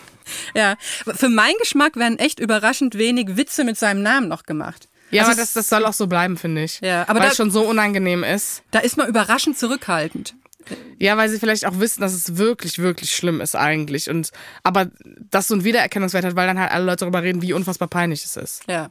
[0.53, 0.75] Ja.
[1.15, 4.87] Für meinen Geschmack werden echt überraschend wenig Witze mit seinem Namen noch gemacht.
[5.09, 6.79] Ja, Also aber das, das soll auch so bleiben, finde ich.
[6.81, 8.61] Ja, aber weil es schon so unangenehm ist.
[8.69, 10.35] Da ist man überraschend zurückhaltend.
[10.99, 14.07] Ja, weil sie vielleicht auch wissen, dass es wirklich, wirklich schlimm ist eigentlich.
[14.09, 14.29] Und
[14.61, 14.91] aber
[15.31, 18.23] das so einen Wiedererkennungswert hat, weil dann halt alle Leute darüber reden, wie unfassbar peinlich
[18.23, 18.61] es ist.
[18.67, 18.89] Ja.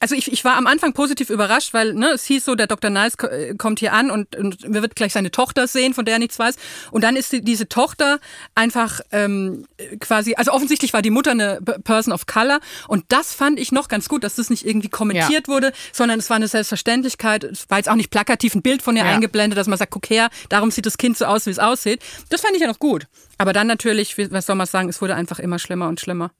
[0.00, 2.90] Also ich, ich war am Anfang positiv überrascht, weil ne, es hieß so, der Dr.
[2.90, 6.04] Nice ko- äh, kommt hier an und, und wir wird gleich seine Tochter sehen, von
[6.04, 6.56] der er nichts weiß.
[6.90, 8.18] Und dann ist die, diese Tochter
[8.54, 9.66] einfach ähm,
[10.00, 13.88] quasi, also offensichtlich war die Mutter eine Person of Color und das fand ich noch
[13.88, 17.44] ganz gut, dass das nicht irgendwie kommentiert wurde, sondern es war eine Selbstverständlichkeit.
[17.44, 19.12] Es war jetzt auch nicht plakativ ein Bild von ihr Ja.
[19.12, 22.02] eingeblendet, dass man sagt, guck her, darum sieht das Kind so aus, wie es aussieht.
[22.30, 23.06] Das fand ich ja noch gut.
[23.38, 26.30] Aber dann natürlich, wie- was soll man sagen, es wurde einfach immer schlimmer und schlimmer.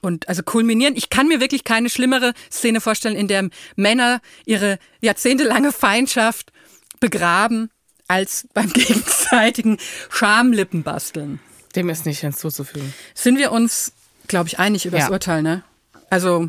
[0.00, 4.78] Und also kulminieren, ich kann mir wirklich keine schlimmere Szene vorstellen, in der Männer ihre
[5.00, 6.52] jahrzehntelange Feindschaft
[7.00, 7.70] begraben,
[8.06, 9.78] als beim gegenseitigen
[10.10, 11.40] Schamlippenbasteln.
[11.74, 12.94] Dem ist nicht hinzuzufügen.
[13.14, 13.92] Sind wir uns,
[14.26, 15.12] glaube ich, einig über das Ja.
[15.12, 15.62] Urteil, ne?
[16.10, 16.48] Also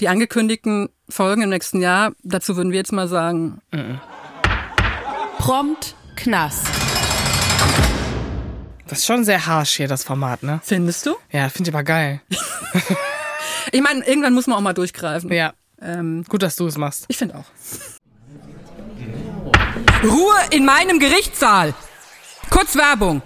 [0.00, 3.60] die angekündigten Folgen im nächsten Jahr, dazu würden wir jetzt mal sagen,
[5.38, 6.66] Prompt Knast.
[8.90, 10.60] Das ist schon sehr harsh hier, das Format, ne?
[10.64, 11.14] findest du?
[11.30, 12.20] Ja, finde ich aber geil.
[13.72, 15.30] Ich meine, irgendwann muss man auch mal durchgreifen.
[15.32, 17.04] Ja, Ähm, gut, dass du es machst.
[17.08, 17.44] ich finde auch.
[20.02, 21.74] Ruhe in meinem Gerichtssaal.
[22.50, 23.22] Kurz Werbung.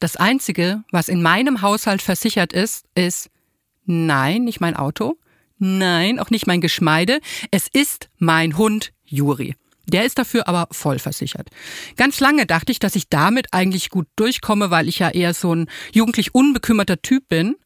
[0.00, 3.30] Das Einzige, was in meinem Haushalt versichert ist, ist
[3.84, 5.16] nein, nicht mein Auto,
[5.58, 9.56] nein, auch nicht mein Geschmeide, es ist mein Hund Juri.
[9.88, 11.48] Der ist dafür aber voll versichert.
[11.96, 15.54] Ganz lange dachte ich, dass ich damit eigentlich gut durchkomme, weil ich ja eher so
[15.54, 17.56] ein jugendlich unbekümmerter Typ bin.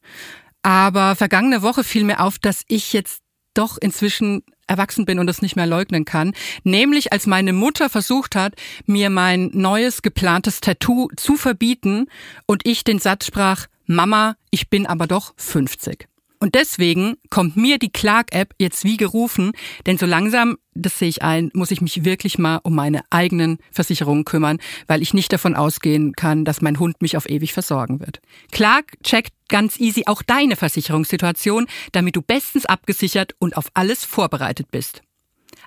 [0.62, 3.22] Aber vergangene Woche fiel mir auf, dass ich jetzt
[3.54, 6.32] doch inzwischen erwachsen bin und das nicht mehr leugnen kann.
[6.62, 8.54] Nämlich als meine Mutter versucht hat,
[8.86, 12.06] mir mein neues geplantes Tattoo zu verbieten
[12.46, 16.08] und ich den Satz sprach, Mama, ich bin aber doch 50.
[16.42, 19.52] Und deswegen kommt mir die Clark-App jetzt wie gerufen,
[19.86, 23.58] denn so langsam, das sehe ich ein, muss ich mich wirklich mal um meine eigenen
[23.70, 28.00] Versicherungen kümmern, weil ich nicht davon ausgehen kann, dass mein Hund mich auf ewig versorgen
[28.00, 28.20] wird.
[28.50, 34.72] Clark checkt ganz easy auch deine Versicherungssituation, damit du bestens abgesichert und auf alles vorbereitet
[34.72, 35.00] bist.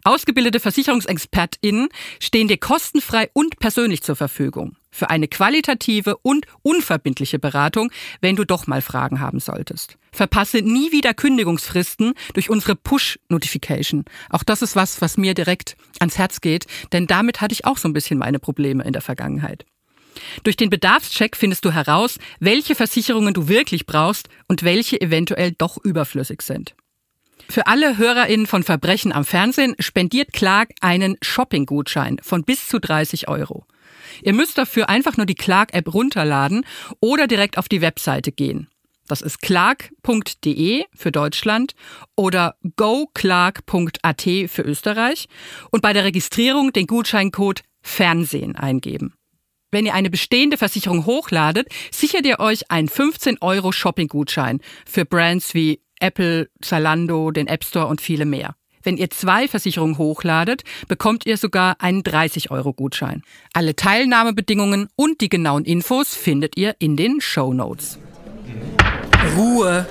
[0.04, 1.88] Ausgebildete VersicherungsexpertInnen
[2.20, 8.46] stehen dir kostenfrei und persönlich zur Verfügung für eine qualitative und unverbindliche Beratung, wenn du
[8.46, 9.98] doch mal Fragen haben solltest.
[10.16, 14.06] Verpasse nie wieder Kündigungsfristen durch unsere Push-Notification.
[14.30, 17.78] Auch das ist was, was mir direkt ans Herz geht, denn damit hatte ich auch
[17.78, 19.66] so ein bisschen meine Probleme in der Vergangenheit.
[20.44, 25.78] Durch den Bedarfscheck findest du heraus, welche Versicherungen du wirklich brauchst und welche eventuell doch
[25.84, 26.76] überflüssig sind.
[27.50, 33.28] Für alle HörerInnen von Verbrechen am Fernsehen spendiert Clark einen Shopping-Gutschein von bis zu 30
[33.28, 33.66] Euro.
[34.24, 36.66] Ihr müsst dafür einfach nur die Clark-App runterladen
[37.02, 38.70] oder direkt auf die Webseite gehen.
[39.08, 41.76] Das ist clark.de für Deutschland
[42.16, 45.28] oder goclark.at für Österreich
[45.72, 49.14] und bei der Registrierung den Gutscheincode Fernsehen eingeben.
[49.72, 55.54] Wenn ihr eine bestehende Versicherung hochladet, sichert ihr euch einen 15 Euro Shopping-Gutschein für Brands
[55.54, 58.56] wie Apple, Zalando, den App Store und viele mehr.
[58.84, 63.24] Wenn ihr zwei Versicherungen hochladet, bekommt ihr sogar einen 30 Euro Gutschein.
[63.54, 68.00] Alle Teilnahmebedingungen und die genauen Infos findet ihr in den Show Notes.
[69.36, 69.86] Ruhe.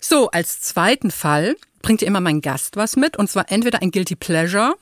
[0.00, 3.90] So, als zweiten Fall bringt ihr immer mein Gast was mit und zwar entweder ein
[3.90, 4.74] Guilty Pleasure,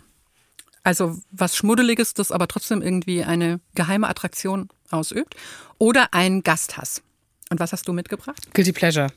[0.83, 5.35] also was Schmuddeliges, das aber trotzdem irgendwie eine geheime Attraktion ausübt,
[5.79, 7.03] oder ein Gasthass.
[7.51, 8.53] Und was hast du mitgebracht?
[8.55, 9.09] Guilty Pleasure.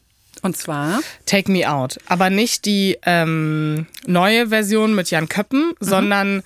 [0.42, 2.00] Und zwar Take Me Out.
[2.08, 6.44] Aber nicht die ähm, neue Version mit Jan Köppen, sondern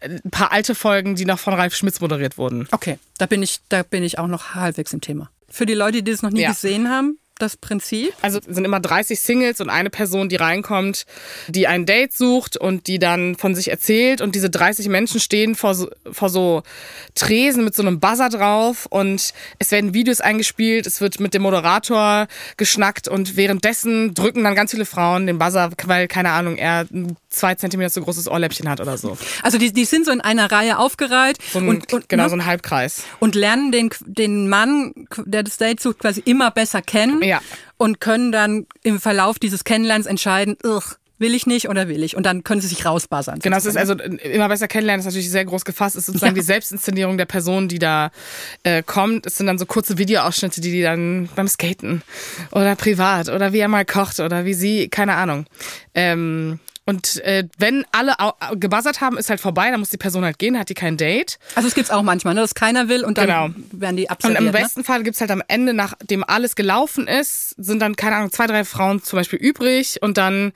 [0.00, 2.68] ein paar alte Folgen, die noch von Ralf Schmitz moderiert wurden.
[2.70, 5.30] Okay, da bin ich, da bin ich auch noch halbwegs im Thema.
[5.56, 6.50] Für die Leute, die das noch nie Ja.
[6.50, 8.12] gesehen haben, das Prinzip.
[8.20, 11.06] Also es sind immer 30 Singles und eine Person, die reinkommt,
[11.48, 14.20] die ein Date sucht und die dann von sich erzählt.
[14.20, 16.62] Und diese 30 Menschen stehen vor so, vor so
[17.14, 21.40] Tresen mit so einem Buzzer drauf und es werden Videos eingespielt, es wird mit dem
[21.42, 22.26] Moderator
[22.58, 27.16] geschnackt und währenddessen drücken dann ganz viele Frauen den Buzzer, weil, keine Ahnung, er ein
[27.36, 29.16] zwei Zentimeter so großes Ohrläppchen hat oder so.
[29.42, 32.28] Also die, die sind so in einer Reihe aufgereiht so ein, und, und, genau, ne?
[32.30, 33.02] so ein Halbkreis.
[33.20, 34.92] und lernen den, den Mann,
[35.24, 37.40] der das Date sucht, quasi immer besser kennen Ja.
[37.76, 40.82] und können dann im Verlauf dieses Kennenlernens entscheiden, "Ugh,
[41.18, 42.14] will ich nicht oder will ich?
[42.14, 43.38] Und dann können sie sich rausbuzzern.
[43.38, 45.96] Genau, es ist also äh, immer besser kennenlernen, ist natürlich sehr groß gefasst.
[45.96, 46.40] Es ist sozusagen Ja.
[46.42, 48.10] die Selbstinszenierung der Person, die da
[48.64, 49.24] äh, kommt.
[49.24, 52.02] Es sind dann so kurze Videoausschnitte, die die dann beim Skaten
[52.52, 55.46] oder privat oder wie er mal kocht oder wie sie, keine Ahnung.
[55.94, 58.14] Ähm, und äh, wenn alle
[58.58, 61.38] gebuzzert haben, ist halt vorbei, dann muss die Person halt gehen, hat die kein Date.
[61.56, 63.48] Also es gibt's auch manchmal, ne, dass keiner will und dann Genau.
[63.72, 64.40] werden die Und absolviert.
[64.42, 68.30] im besten Fall gibt's halt am Ende, nachdem alles gelaufen ist, sind dann, keine Ahnung,
[68.32, 70.52] zwei, drei Frauen zum Beispiel übrig und dann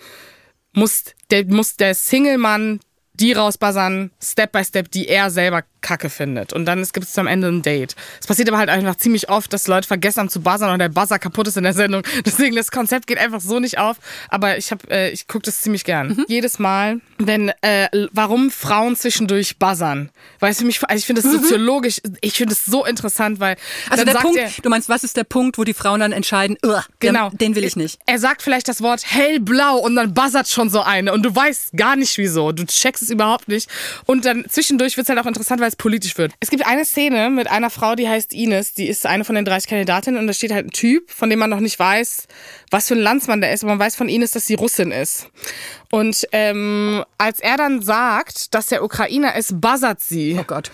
[0.73, 2.81] muss der, muss der Single-Mann
[3.15, 6.53] die rausbuzzern, Step by Step, die er selber kacke findet.
[6.53, 7.97] Und dann gibt es am Ende ein Date.
[8.21, 10.89] Es passiert aber halt einfach ziemlich oft, dass Leute vergessen haben zu buzzern und der
[10.89, 12.03] Buzzer kaputt ist in der Sendung.
[12.27, 13.97] Deswegen, das Konzept geht einfach so nicht auf.
[14.29, 16.09] Aber ich hab, äh, ich gucke das ziemlich gern.
[16.09, 16.25] Mhm.
[16.29, 20.11] Jedes Mal, wenn, äh, warum Frauen zwischendurch buzzern.
[20.39, 23.55] Weil es für mich, also ich finde das soziologisch, ich finde es so interessant, weil
[23.55, 23.93] Mhm.
[23.93, 26.57] also der Punkt, er, du meinst, was ist der Punkt, wo die Frauen dann entscheiden,
[26.65, 27.31] "Ugh, Genau.
[27.31, 27.99] den, den will ich nicht.
[28.07, 31.73] Er sagt vielleicht das Wort hellblau und dann buzzert schon so eine und du weißt
[31.77, 32.53] gar nicht wieso.
[32.53, 33.69] Du checkst es überhaupt nicht.
[34.07, 36.33] Und dann zwischendurch wird es halt auch interessant, weil es politisch wird.
[36.41, 39.45] Es gibt eine Szene mit einer Frau, die heißt Ines, die ist eine von den
[39.45, 42.27] 30 Kandidatinnen und da steht halt ein Typ, von dem man noch nicht weiß,
[42.71, 45.31] was für ein Landsmann der ist, aber man weiß von Ines, dass sie Russin ist.
[45.93, 50.37] Und ähm, als er dann sagt, dass der Ukrainer ist, buzzert sie.
[50.39, 50.71] Oh Gott.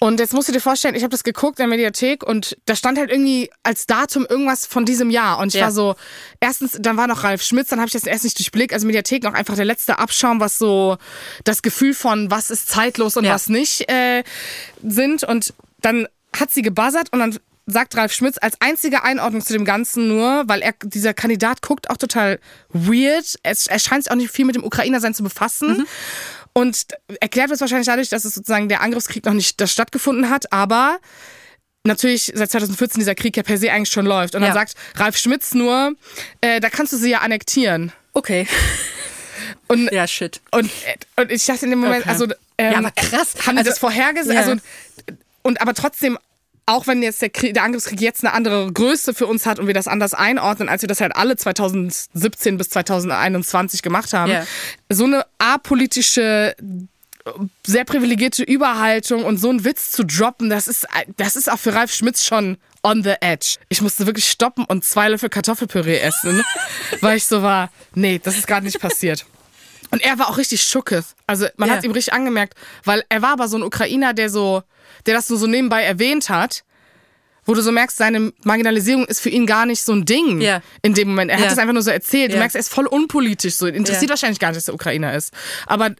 [0.00, 2.74] Und jetzt musst du dir vorstellen, ich habe das geguckt in der Mediathek und da
[2.74, 5.38] stand halt irgendwie als Datum irgendwas von diesem Jahr.
[5.38, 5.66] Und ich Ja.
[5.66, 5.96] war so,
[6.40, 8.72] erstens, dann war noch Ralf Schmitz, dann habe ich das erst nicht durchblickt.
[8.72, 10.96] Also Mediathek noch einfach der letzte Abschaum, was so
[11.44, 13.34] das Gefühl von was ist zeitlos und Ja.
[13.34, 14.24] was nicht äh,
[14.82, 15.24] sind.
[15.24, 19.64] Und dann hat sie gebuzzert und dann sagt Ralf Schmitz als einzige Einordnung zu dem
[19.64, 22.38] Ganzen nur, weil er, dieser Kandidat guckt auch total
[22.70, 23.36] weird.
[23.42, 25.86] Es, er scheint sich auch nicht viel mit dem Ukrainer sein zu befassen.
[26.52, 26.86] Und
[27.20, 30.98] erklärt es wahrscheinlich dadurch, dass es sozusagen der Angriffskrieg noch nicht das stattgefunden hat, aber
[31.84, 34.34] natürlich seit 2014 dieser Krieg ja per se eigentlich schon läuft.
[34.34, 34.54] Und dann Ja.
[34.54, 35.94] sagt Ralf Schmitz nur,
[36.42, 37.92] äh, da kannst du sie ja annektieren.
[38.12, 38.46] Okay.
[39.68, 40.40] Und, Ja, shit.
[40.52, 40.70] und,
[41.16, 42.10] und ich dachte in dem Moment, Okay.
[42.10, 42.26] also
[42.58, 43.34] ähm, Ja, aber krass.
[43.46, 44.36] haben die Also, das vorhergesehen?
[44.36, 44.42] ja.
[44.42, 44.56] Also,
[45.42, 46.18] und aber trotzdem,
[46.66, 49.66] auch wenn jetzt der, Krieg, der Angriffskrieg jetzt eine andere Größe für uns hat und
[49.66, 54.46] wir das anders einordnen, als wir das halt alle 2017 bis 2021 gemacht haben, Ja.
[54.88, 56.54] so eine apolitische
[57.66, 61.74] sehr privilegierte Überhaltung und so einen Witz zu droppen, das ist, das ist auch für
[61.74, 63.56] Ralf Schmitz schon on the edge.
[63.70, 66.42] Ich musste wirklich stoppen und zwei Löffel Kartoffelpüree essen,
[67.00, 69.24] weil ich so war, nee, das ist gerade nicht passiert.
[69.90, 71.14] Und er war auch richtig schuckes.
[71.26, 71.76] Also man Ja.
[71.76, 74.62] hat ihm richtig angemerkt, weil er war aber so ein Ukrainer, der so,
[75.06, 76.64] der das nur so nebenbei erwähnt hat,
[77.46, 80.62] wo du so merkst, seine Marginalisierung ist für ihn gar nicht so ein Ding Ja.
[80.82, 81.30] in dem Moment.
[81.30, 81.44] Er Ja.
[81.44, 82.30] hat es einfach nur so erzählt.
[82.30, 82.38] Du Ja.
[82.40, 84.08] merkst, er ist voll unpolitisch, so interessiert Ja.
[84.10, 85.32] wahrscheinlich gar nicht, dass er Ukrainer ist.
[85.66, 85.90] Aber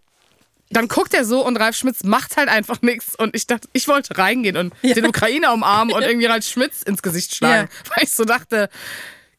[0.70, 3.14] dann guckt er so und Ralf Schmitz macht halt einfach nichts.
[3.14, 7.02] Und ich dachte, ich wollte reingehen und den Ukrainer umarmen und irgendwie Ralf Schmitz ins
[7.02, 7.68] Gesicht schlagen.
[7.94, 8.70] Weil ich so dachte,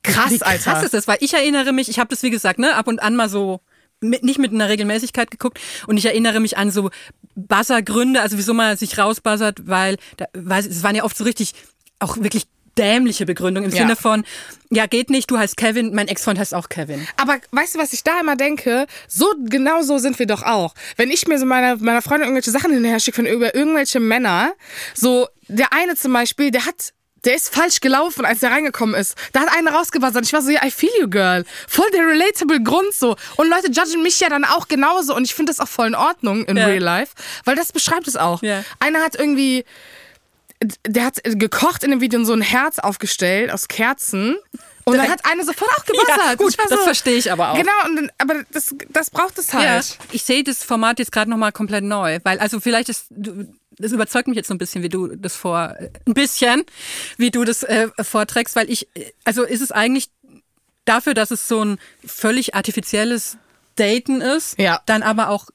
[0.04, 0.84] krass, Wie krass Alter.
[0.84, 1.08] ist das?
[1.08, 3.62] Weil ich erinnere mich, ich habe das wie gesagt, ne, ab und an mal so
[4.10, 6.90] mit, nicht mit einer Regelmäßigkeit geguckt und ich erinnere mich an so
[7.36, 11.54] Buzzergründe, also wieso man sich rausbuzzert, weil da, weil es waren ja oft so richtig
[12.00, 13.78] auch wirklich dämliche Begründung im Ja.
[13.78, 14.26] Sinne von,
[14.70, 17.08] ja, geht nicht, du heißt Kevin, mein Ex-Freund heißt auch Kevin.
[17.18, 18.86] Aber weißt du, was ich da immer denke?
[19.08, 20.74] So genau so sind wir doch auch.
[20.98, 24.54] Wenn ich mir so meiner, meiner Freundin irgendwelche Sachen hinterher schicke von über irgendwelche Männer,
[24.94, 26.94] so der eine zum Beispiel, der hat
[27.26, 29.16] der ist falsch gelaufen, als er reingekommen ist.
[29.34, 30.26] Da hat einer rausgebuzzert.
[30.26, 31.44] Ich war so, ja, I feel you, girl.
[31.68, 33.16] Voll der relatable Grund so.
[33.36, 35.16] Und Leute judgen mich ja dann auch genauso.
[35.16, 36.66] Und ich finde das auch voll in Ordnung in Ja.
[36.68, 37.14] real life.
[37.44, 38.42] Weil das beschreibt es auch.
[38.44, 38.64] Ja.
[38.80, 39.66] Einer hat irgendwie,
[40.88, 44.38] der hat gekocht in dem Video und so ein Herz aufgestellt aus Kerzen.
[44.88, 46.10] Und dann hat einer sofort auch gebuzzert.
[46.28, 47.58] Ja, gut, das verstehe ich aber auch.
[47.58, 49.64] Genau, und, dann- aber das, das braucht es halt.
[49.90, 53.48] Ja, ich sehe das Format jetzt gerade nochmal komplett neu, weil also vielleicht ist, du-
[53.78, 56.64] das überzeugt mich jetzt so ein bisschen, wie du das vor, ein bisschen,
[57.18, 60.10] wie du das äh, vorträgst, weil ich, äh, also ist es eigentlich
[60.86, 63.38] dafür, dass es so ein völlig artifizielles
[63.76, 64.82] Daten ist, Ja.
[64.86, 65.48] dann aber auch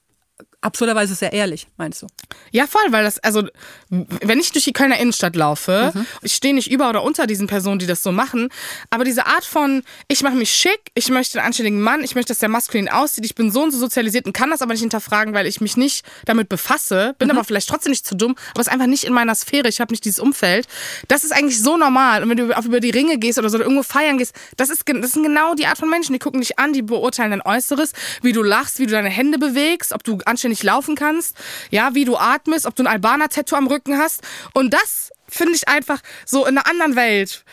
[0.61, 2.07] absurderweise sehr ehrlich, meinst du?
[2.51, 3.47] Ja, voll, weil das, also,
[3.89, 7.79] wenn ich durch die Kölner Innenstadt laufe, ich stehe nicht über oder unter diesen Personen,
[7.79, 8.49] die das so machen,
[8.89, 12.29] aber diese Art von, ich mache mich schick, ich möchte einen anständigen Mann, ich möchte,
[12.29, 14.81] dass der maskulin aussieht, ich bin so und so sozialisiert und kann das aber nicht
[14.81, 18.61] hinterfragen, weil ich mich nicht damit befasse, bin aber vielleicht trotzdem nicht zu dumm, aber
[18.61, 20.67] es ist einfach nicht in meiner Sphäre, ich habe nicht dieses Umfeld.
[21.07, 22.23] Das ist eigentlich so normal.
[22.23, 24.69] Und wenn du auf über die Ringe gehst oder so oder irgendwo feiern gehst, das,
[24.69, 27.41] ist, das sind genau die Art von Menschen, die gucken dich an, die beurteilen dein
[27.41, 31.35] Äußeres, wie du lachst, wie du deine Hände bewegst, ob du anständig laufen kannst,
[31.69, 34.21] ja, wie du atmest, ob du ein Albaner-Tattoo am Rücken hast.
[34.53, 37.43] Und das finde ich einfach so in einer anderen Welt.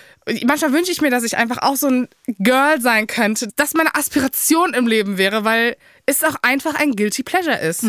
[0.45, 2.09] Manchmal wünsche ich mir, dass ich einfach auch so ein
[2.39, 7.23] Girl sein könnte, dass meine Aspiration im Leben wäre, weil es auch einfach ein Guilty
[7.23, 7.85] Pleasure ist.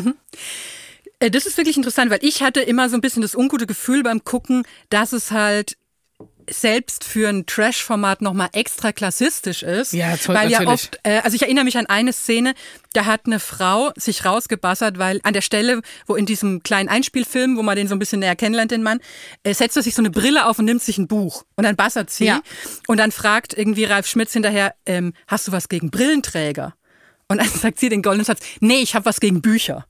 [1.19, 4.03] Äh, Das ist wirklich interessant, weil ich hatte immer so ein bisschen das ungute Gefühl
[4.03, 5.75] beim Gucken, dass es halt
[6.51, 9.93] selbst für ein Trash-Format nochmal extra klassistisch ist.
[9.93, 10.83] Ja, toll, weil ja natürlich.
[10.85, 12.53] oft, äh, also ich erinnere mich an eine Szene,
[12.93, 17.57] da hat eine Frau sich rausgebassert, weil an der Stelle, wo in diesem kleinen Einspielfilm,
[17.57, 18.99] wo man den so ein bisschen näher kennenlernt, den Mann,
[19.43, 21.43] äh, setzt er sich so eine Brille auf und nimmt sich ein Buch.
[21.55, 22.25] Und dann bassert sie.
[22.25, 22.41] Ja.
[22.87, 26.73] Und dann fragt irgendwie Ralf Schmitz hinterher, ähm, hast du was gegen Brillenträger?
[27.27, 29.85] Und dann sagt sie den goldenen Satz, nee, ich habe was gegen Bücher.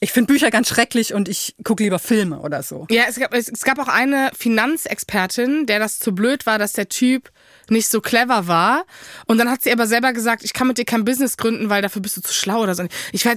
[0.00, 2.86] Ich finde Bücher ganz schrecklich und ich gucke lieber Filme oder so.
[2.88, 6.88] Ja, es gab, es, gab auch eine Finanzexpertin, der das zu blöd war, dass der
[6.88, 7.32] Typ
[7.68, 8.84] nicht so clever war.
[9.26, 11.82] Und dann hat sie aber selber gesagt, ich kann mit dir kein Business gründen, weil
[11.82, 12.84] dafür bist du zu schlau oder so.
[13.10, 13.34] Ich war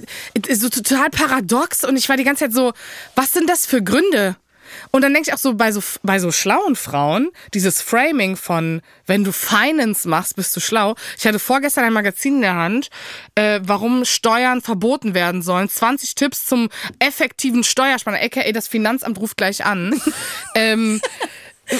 [0.52, 2.72] so total paradox und ich war die ganze Zeit so,
[3.16, 4.36] was sind das für Gründe?
[4.90, 8.82] Und dann denke ich auch so bei so bei so schlauen Frauen, dieses Framing von,
[9.06, 10.94] wenn du Finance machst, bist du schlau.
[11.18, 12.90] Ich hatte vorgestern ein Magazin in der Hand,
[13.34, 15.68] äh, warum Steuern verboten werden sollen.
[15.68, 20.00] 20 Tipps zum effektiven Steuersparen, aka das Finanzamt ruft gleich an.
[20.54, 21.00] ähm,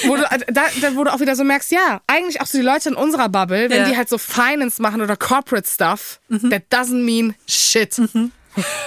[0.05, 2.65] wo du, da, da, wo du auch wieder so merkst, ja, eigentlich auch so die
[2.65, 3.89] Leute in unserer Bubble, wenn Ja.
[3.89, 8.01] die halt so Finance machen oder Corporate Stuff, that doesn't mean shit.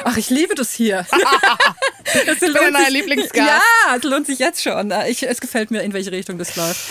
[0.04, 1.06] Ach, ich liebe das hier.
[2.26, 3.48] das dein neuer Lieblingsgast.
[3.48, 4.94] Ja, es lohnt sich jetzt schon.
[5.08, 6.82] Ich, es gefällt mir, in welche Richtung das läuft.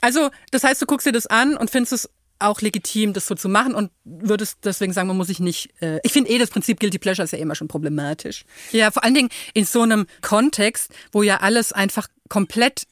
[0.00, 2.10] Also, das heißt, du guckst dir das an und findest es
[2.40, 5.70] auch legitim, das so zu machen und würdest deswegen sagen, man muss sich nicht.
[5.80, 8.44] Äh, ich finde eh, das Prinzip Guilty Pleasure ist ja immer schon problematisch.
[8.72, 12.84] Ja, vor allen Dingen in so einem Kontext, wo ja alles einfach komplett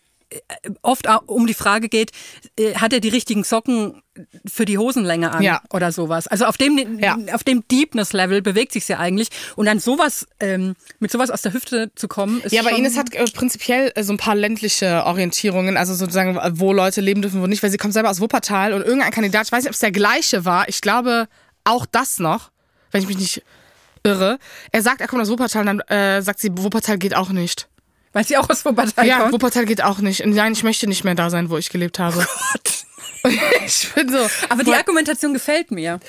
[0.82, 2.10] oft um die Frage geht,
[2.58, 4.02] äh, hat er die richtigen Socken
[4.46, 5.62] für die Hosenlänge an Ja.
[5.70, 6.26] oder sowas.
[6.26, 7.16] Also auf dem Ja.
[7.32, 11.52] auf dem Deepness-Level bewegt sich's ja eigentlich und dann sowas ähm, mit sowas aus der
[11.54, 15.04] Hüfte zu kommen ist Ja, aber Ines hat äh, prinzipiell äh, so ein paar ländliche
[15.06, 18.74] Orientierungen, also sozusagen, wo Leute leben dürfen, wo nicht, weil sie kommt selber aus Wuppertal
[18.74, 21.26] und irgendein Kandidat, ich weiß nicht, ob es der gleiche war, ich glaube
[21.64, 22.50] auch das noch,
[22.90, 23.42] wenn ich mich nicht
[24.04, 24.38] irre.
[24.72, 27.68] Er sagt, er kommt aus Wuppertal, und dann äh, sagt sie, Wuppertal geht auch nicht.
[28.12, 29.32] Weil sie auch aus Wuppertal Ja, kommt.
[29.32, 30.24] Wuppertal geht auch nicht.
[30.26, 32.26] Nein, ich möchte nicht mehr da sein, wo ich gelebt habe.
[33.66, 34.26] ich bin so.
[34.48, 36.00] Aber die Argumentation gefällt mir.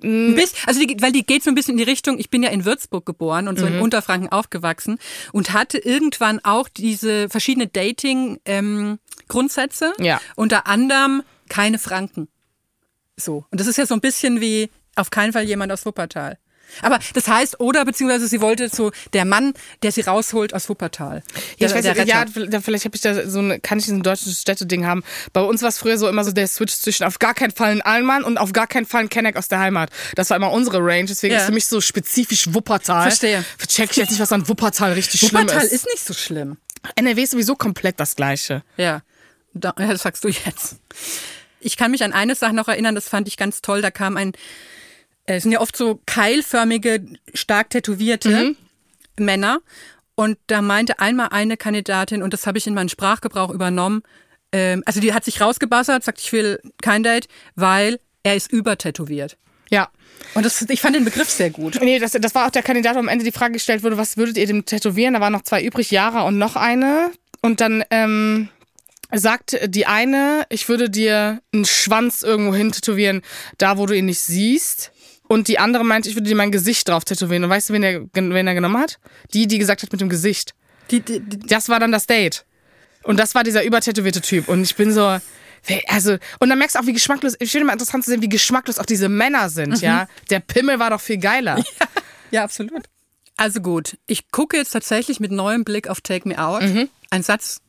[0.00, 2.44] Ein bisschen, also die, weil die geht so ein bisschen in die Richtung, ich bin
[2.44, 3.74] ja in Würzburg geboren und so Mhm.
[3.74, 4.98] in Unterfranken aufgewachsen
[5.32, 9.92] und hatte irgendwann auch diese verschiedene Dating-Grundsätze.
[9.98, 10.20] Ja.
[10.36, 12.28] Unter anderem keine Franken.
[13.16, 13.44] So.
[13.50, 16.38] Und das ist ja so ein bisschen wie auf keinen Fall jemand aus Wuppertal.
[16.82, 21.22] Aber das heißt, oder beziehungsweise sie wollte so der Mann, der sie rausholt aus Wuppertal.
[21.58, 23.86] Ja, Der, ich weiß, der ja, da- vielleicht habe ich da so eine, kann ich
[23.86, 25.02] so ein deutsches Städteding haben.
[25.32, 27.70] Bei uns war es früher so immer so der Switch zwischen auf gar keinen Fall
[27.70, 29.90] ein Allmann und auf gar keinen Fall ein Kenneck aus der Heimat.
[30.14, 31.40] Das war immer unsere Range, deswegen Ja.
[31.40, 33.02] ist für mich so spezifisch Wuppertal.
[33.02, 33.44] Verstehe.
[33.66, 35.72] Check ich jetzt nicht, was an Wuppertal richtig Wuppertal schlimm ist.
[35.72, 36.56] ist nicht so schlimm.
[36.96, 38.62] NRW ist sowieso komplett das Gleiche.
[38.76, 39.02] Ja,
[39.54, 40.76] da, ja, das sagst du jetzt.
[41.60, 43.82] Ich kann mich an eine Sache noch erinnern, das fand ich ganz toll.
[43.82, 44.32] Da kam ein,
[45.36, 48.56] es sind ja oft so keilförmige, stark tätowierte
[49.18, 49.60] Männer.
[50.14, 54.02] Und da meinte einmal eine Kandidatin, und das habe ich in meinen Sprachgebrauch übernommen,
[54.52, 59.36] ähm, also die hat sich rausgebassert, sagt, ich will kein Date, weil er ist übertätowiert.
[59.70, 59.90] Ja.
[60.34, 61.78] Und das, ich fand den Begriff sehr gut.
[61.80, 64.16] Nee, das, das war auch der Kandidat, wo am Ende die Frage gestellt wurde, was
[64.16, 65.14] würdet ihr dem tätowieren?
[65.14, 67.10] Da waren noch zwei übrig, Jara und noch eine.
[67.42, 68.48] Und dann ähm,
[69.12, 73.22] sagt die eine, ich würde dir einen Schwanz irgendwo hin tätowieren,
[73.58, 74.90] da wo du ihn nicht siehst.
[75.28, 77.44] Und die andere meint, ich würde dir mein Gesicht drauf tätowieren.
[77.44, 78.98] Und weißt du, wen er, wen er genommen hat?
[79.34, 80.54] Die, die gesagt hat mit dem Gesicht.
[80.90, 82.44] Die, die, die, Das war dann das Date.
[83.02, 84.48] Und das war dieser übertätowierte Typ.
[84.48, 85.18] Und ich bin so,
[85.88, 88.28] also, und dann merkst du auch, wie geschmacklos, ich finde immer interessant zu sehen, wie
[88.28, 90.08] geschmacklos auch diese Männer sind, ja.
[90.30, 91.62] Der Pimmel war doch viel geiler.
[92.30, 92.84] ja, absolut.
[93.36, 96.62] Also gut, ich gucke jetzt tatsächlich mit neuem Blick auf Take Me Out.
[97.10, 97.60] Ein Satz,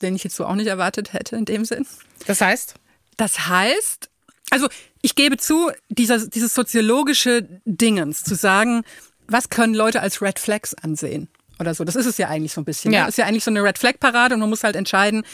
[0.00, 1.86] den ich jetzt so auch nicht erwartet hätte in dem Sinn.
[2.26, 2.74] Das heißt,
[3.16, 4.08] Das heißt,
[4.50, 4.68] also
[5.02, 8.82] ich gebe zu, dieser, dieses soziologische Dingens, zu sagen,
[9.28, 11.28] was können Leute als Red Flags ansehen
[11.60, 11.84] oder so.
[11.84, 12.92] Das ist es ja eigentlich so ein bisschen.
[12.92, 13.00] Ja.
[13.00, 13.06] Ja.
[13.06, 15.24] Ist ja eigentlich so eine Red Flag Parade und man muss halt entscheiden,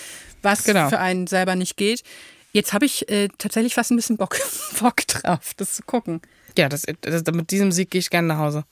[0.42, 0.88] was Genau.
[0.88, 2.02] für einen selber nicht geht.
[2.52, 4.36] Jetzt habe ich äh, tatsächlich fast ein bisschen Bock,
[4.80, 6.20] Bock drauf, das zu gucken.
[6.56, 8.64] ja, das, das, mit diesem Sieg gehe ich gerne nach Hause.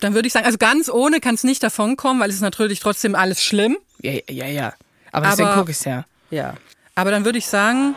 [0.00, 2.80] Dann würde ich sagen, also ganz ohne kann es nicht davonkommen, weil es ist natürlich
[2.80, 3.78] trotzdem alles schlimm.
[4.00, 4.74] Ja, ja, ja.
[5.12, 6.04] Aber deswegen Aber- gucke ich es ja.
[6.30, 6.54] Ja.
[6.94, 7.94] Aber dann würde ich sagen,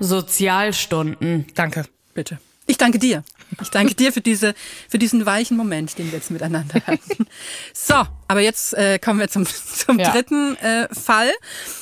[0.00, 1.46] Sozialstunden.
[1.54, 1.84] Danke.
[2.14, 2.38] Bitte.
[2.66, 3.24] Ich danke dir.
[3.60, 4.54] Ich danke dir für diese,
[4.88, 7.26] für diesen weichen Moment, den wir jetzt miteinander hatten.
[7.74, 7.94] So,
[8.28, 10.12] aber jetzt äh, kommen wir zum, zum Ja.
[10.12, 11.30] dritten äh, Fall.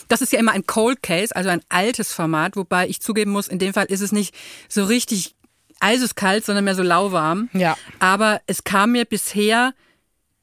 [0.09, 3.49] Das ist ja immer ein Cold Case, also ein altes Format, wobei ich zugeben muss,
[3.49, 4.35] in dem Fall ist es nicht
[4.69, 5.35] so richtig
[5.81, 7.51] eiseskalt, sondern mehr so lauwarm.
[7.53, 7.77] Ja.
[7.99, 9.75] Aber es kam mir bisher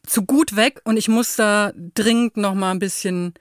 [0.06, 3.34] zu gut weg und ich muss da dringend noch mal ein bisschen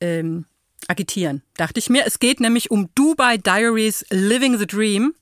[0.00, 0.44] ähm,
[0.88, 2.06] agitieren, dachte ich mir.
[2.06, 5.14] Es geht nämlich um Dubai Diaries Living the Dream,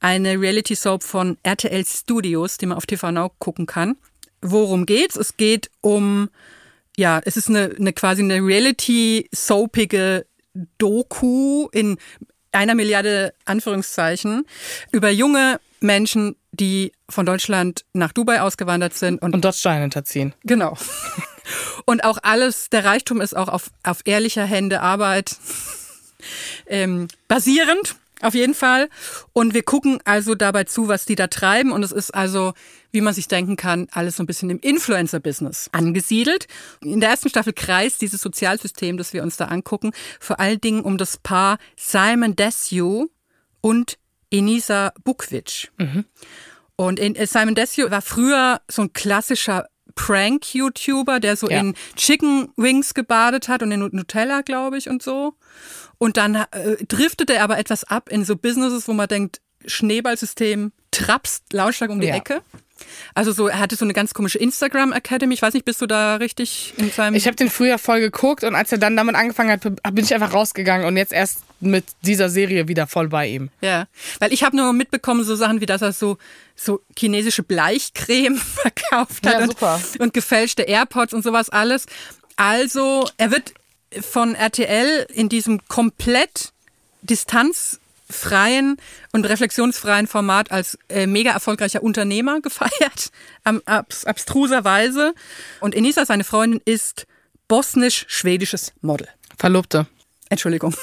[0.00, 3.96] eine Reality Soap von RTL Studios, die man auf TV Now gucken kann.
[4.40, 5.16] Worum geht's?
[5.16, 6.30] Es geht um,
[6.96, 10.26] ja, es ist eine, eine quasi eine Reality-soapige
[10.78, 11.98] Doku in
[12.52, 14.44] einer Milliarde Anführungszeichen
[14.92, 20.34] über junge Menschen, die von Deutschland nach Dubai ausgewandert sind und Und dort Steine hinterziehen.
[20.44, 20.76] Genau.
[21.84, 25.36] Und auch alles, der Reichtum ist auch auf, auf ehrlicher Hände Arbeit
[26.66, 28.88] ähm, basierend, auf jeden Fall.
[29.32, 31.72] Und wir gucken also dabei zu, was die da treiben.
[31.72, 32.52] Und es ist also,
[32.90, 36.48] wie man sich denken kann, alles so ein bisschen im Influencer-Business angesiedelt.
[36.80, 40.82] In der ersten Staffel kreist dieses Sozialsystem, das wir uns da angucken, vor allen Dingen
[40.82, 43.08] um das Paar Simon Desue
[43.60, 43.98] und
[44.30, 45.70] Enisa Bukvic.
[46.76, 49.68] Und in, äh, Simon Desue war früher so ein klassischer
[49.98, 51.60] Prank-YouTuber, der so Ja.
[51.60, 55.34] in Chicken Wings gebadet hat und in Nutella, glaube ich, und so.
[55.98, 60.72] Und dann äh, driftete er aber etwas ab in so Businesses, wo man denkt, Schneeballsystem
[60.92, 62.14] trapst lautstark um die Ja.
[62.16, 62.42] Ecke.
[63.14, 65.34] Also so, er hatte so eine ganz komische Instagram Academy.
[65.34, 67.14] Ich weiß nicht, bist du da richtig in seinem...
[67.14, 70.14] Ich habe den früher voll geguckt und als er dann damit angefangen hat, bin ich
[70.14, 73.50] einfach rausgegangen und jetzt erst mit dieser Serie wieder voll bei ihm.
[73.60, 73.86] Ja,
[74.20, 76.18] weil ich habe nur mitbekommen so Sachen wie, dass er so
[76.54, 81.86] so chinesische Bleichcreme verkauft hat Ja, und, und gefälschte AirPods und sowas alles.
[82.36, 83.54] Also er wird
[84.00, 86.52] von RTL in diesem komplett
[88.08, 88.76] distanzfreien
[89.12, 93.10] und reflexionsfreien Format als äh, mega erfolgreicher Unternehmer gefeiert,
[93.44, 95.14] am, abs, abstruserweise.
[95.60, 97.06] Und Enisa, seine Freundin, ist
[97.48, 99.08] bosnisch-schwedisches Model.
[99.38, 99.86] Verlobte.
[100.28, 100.74] Entschuldigung.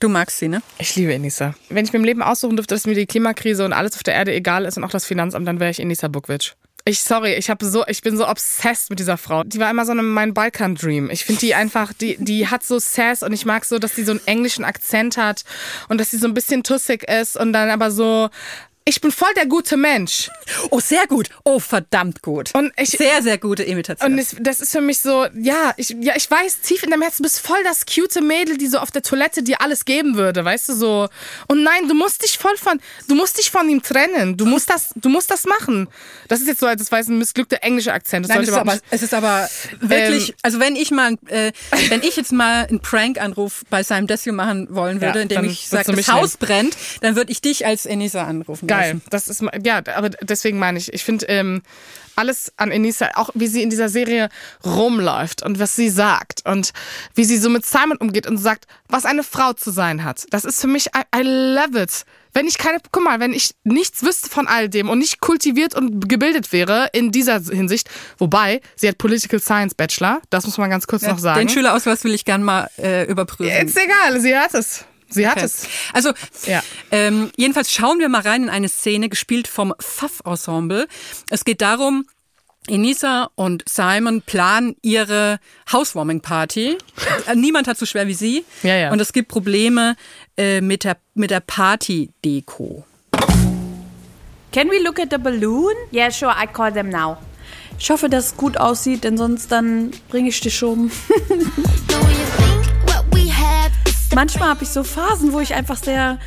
[0.00, 0.62] Du magst sie, ne?
[0.78, 1.54] Ich liebe Enisa.
[1.70, 4.14] Wenn ich mir im Leben aussuchen dürfte, dass mir die Klimakrise und alles auf der
[4.14, 6.54] Erde egal ist und auch das Finanzamt, dann wäre ich Enisa Bukvic.
[6.88, 9.44] Ich sorry, ich habe so, ich bin so obsessed mit dieser Frau.
[9.44, 11.10] Die war immer so eine, mein Balkan Dream.
[11.10, 14.04] Ich finde die einfach, die, die hat so Sass und ich mag so, dass sie
[14.04, 15.44] so einen englischen Akzent hat
[15.90, 18.30] und dass sie so ein bisschen tussig ist und dann aber so,
[18.88, 20.30] ich bin voll der gute Mensch.
[20.70, 21.28] Oh, sehr gut.
[21.44, 22.54] Oh, verdammt gut.
[22.54, 24.12] Und ich- sehr, sehr gute Imitation.
[24.12, 27.02] Und es, das ist für mich so, ja, ich, ja, ich weiß, tief in deinem
[27.02, 30.16] Herzen, du bist voll das cute Mädel, die so auf der Toilette dir alles geben
[30.16, 31.08] würde, weißt du, so.
[31.48, 34.36] Und nein, du musst dich voll von, du musst dich von ihm trennen.
[34.38, 35.88] Du musst das, du musst das machen.
[36.28, 38.24] Das ist jetzt so, als das war jetzt ein missglückter englischer Akzent.
[38.26, 39.48] Das Nein, ist, aber, es ist aber
[39.80, 41.52] wirklich, Ähm, also wenn ich mal, äh,
[41.90, 45.68] wenn ich jetzt mal einen Prank-Anruf bei Simon Desue machen wollen würde, Ja, indem ich
[45.68, 48.66] sage, das Haus brennt, dann würde ich dich als Enisa anrufen.
[48.78, 49.02] Geil, lassen.
[49.10, 51.62] das ist ja, aber deswegen meine ich, ich finde ähm,
[52.18, 54.28] alles an Enisa, auch wie sie in dieser Serie
[54.64, 56.72] rumläuft und was sie sagt und
[57.14, 60.26] wie sie so mit Simon umgeht und sagt, was eine Frau zu sein hat.
[60.30, 62.04] Das ist für mich, I, I love it.
[62.34, 65.74] Wenn ich keine, guck mal, wenn ich nichts wüsste von all dem und nicht kultiviert
[65.74, 70.70] und gebildet wäre in dieser Hinsicht, wobei sie hat Political Science Bachelor, das muss man
[70.70, 71.38] ganz kurz noch sagen.
[71.38, 73.66] Den Schülerausweis will ich gern mal äh, überprüfen.
[73.66, 74.84] Ist egal, sie hat es.
[75.08, 75.46] Sie hat Okay.
[75.46, 75.66] es.
[75.92, 76.12] Also,
[76.46, 76.62] Ja.
[76.90, 80.86] ähm, jedenfalls schauen wir mal rein in eine Szene, gespielt vom Pfaff-Ensemble.
[81.30, 82.04] Es geht darum,
[82.66, 85.38] Enisa und Simon planen ihre
[85.72, 86.76] Housewarming-Party.
[87.26, 88.44] Äh, Niemand hat so schwer wie sie.
[88.62, 88.92] Ja, ja.
[88.92, 89.96] Und es gibt Probleme
[90.36, 92.84] äh, mit der, mit der Party-Deko.
[94.52, 95.72] Can we look at the balloon?
[95.92, 97.16] Yeah, sure, I call them now.
[97.78, 100.90] Ich hoffe, dass es gut aussieht, denn sonst dann bringe ich dich um.
[104.14, 106.18] manchmal habe ich so Phasen, wo ich einfach sehr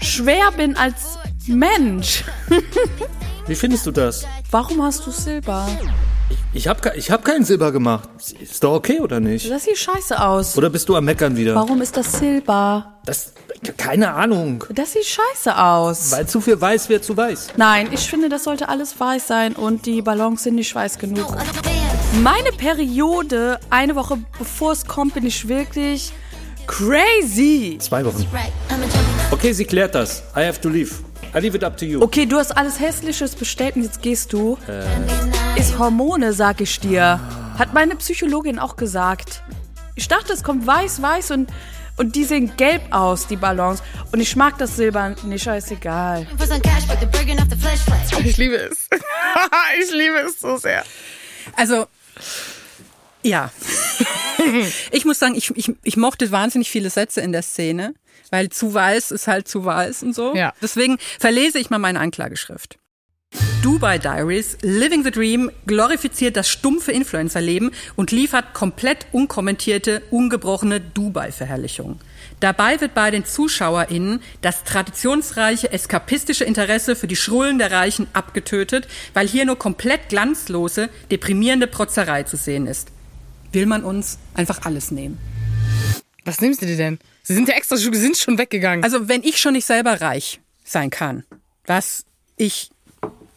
[0.00, 2.24] schwer bin als Mensch.
[3.46, 4.26] Wie findest du das?
[4.50, 5.68] Warum hast du Silber?
[6.54, 8.08] Ich habe ich hab keinen Silber gemacht.
[8.40, 9.50] Ist doch okay, oder nicht?
[9.50, 10.56] Das sieht scheiße aus.
[10.56, 11.54] Oder bist du am Meckern wieder?
[11.54, 12.94] Warum ist das Silber?
[13.04, 13.34] Das,
[13.76, 14.64] keine Ahnung.
[14.70, 16.12] Das sieht scheiße aus.
[16.12, 17.48] Weil zu viel weiß wird zu weiß.
[17.56, 21.36] Nein, ich finde, das sollte alles weiß sein und die Ballons sind nicht weiß genug.
[22.22, 26.12] Meine Periode, eine Woche bevor es kommt, bin ich wirklich
[26.66, 27.78] crazy.
[27.80, 28.26] Zwei Wochen.
[29.30, 30.22] Okay, sie klärt das.
[30.36, 30.92] I have to leave.
[31.34, 32.00] I leave it up to you.
[32.00, 34.56] Okay, du hast alles Hässliches bestellt und jetzt gehst du.
[35.56, 37.20] Ist Hormone, sag ich dir.
[37.58, 39.42] Hat meine Psychologin auch gesagt.
[39.96, 41.50] Ich dachte, es kommt weiß, weiß und,
[41.96, 43.82] und die sehen gelb aus, die Ballons.
[44.12, 46.26] Und ich mag das Silber nicht, scheißegal.
[48.24, 48.88] Ich liebe es.
[49.82, 50.84] ich liebe es so sehr.
[51.56, 51.86] Also,
[53.24, 53.50] ja.
[54.92, 57.94] ich muss sagen, ich, ich, ich mochte wahnsinnig viele Sätze in der Szene,
[58.30, 60.34] weil zu weiß ist halt zu weiß und so.
[60.34, 60.52] Ja.
[60.62, 62.78] Deswegen verlese ich mal meine Anklageschrift.
[63.62, 71.98] Dubai Diaries, Living the Dream, glorifiziert das stumpfe Influencerleben und liefert komplett unkommentierte, ungebrochene Dubai-Verherrlichung.
[72.40, 78.86] Dabei wird bei den ZuschauerInnen das traditionsreiche, eskapistische Interesse für die Schrullen der Reichen abgetötet,
[79.14, 82.88] weil hier nur komplett glanzlose, deprimierende Protzerei zu sehen ist.
[83.54, 85.18] Will man uns einfach alles nehmen?
[86.24, 86.98] Was nimmst du dir denn?
[87.22, 88.82] Sie sind ja extra, sie sind schon weggegangen.
[88.82, 91.24] Also wenn ich schon nicht selber reich sein kann,
[91.66, 92.04] was
[92.36, 92.70] ich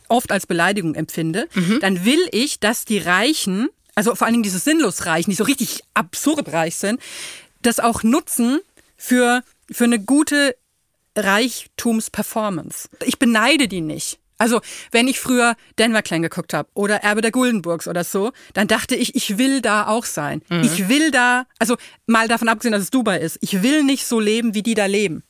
[0.08, 1.48] oft als Beleidigung empfinde,
[1.82, 5.44] dann will ich, dass die Reichen, also vor allen Dingen diese sinnlos Reichen, die so
[5.44, 7.00] richtig absurd reich sind,
[7.62, 8.60] das auch nutzen
[8.96, 10.56] für, für eine gute
[11.16, 12.90] Reichtumsperformance.
[13.06, 14.18] Ich beneide die nicht.
[14.38, 14.62] Also,
[14.92, 18.96] wenn ich früher Denver Clan geguckt habe oder Erbe der Guldenburgs oder so, dann dachte
[18.96, 20.42] ich, ich will da auch sein.
[20.62, 21.76] Ich will da, also
[22.06, 24.86] mal davon abgesehen, dass es Dubai ist, ich will nicht so leben, wie die da
[24.86, 25.24] leben.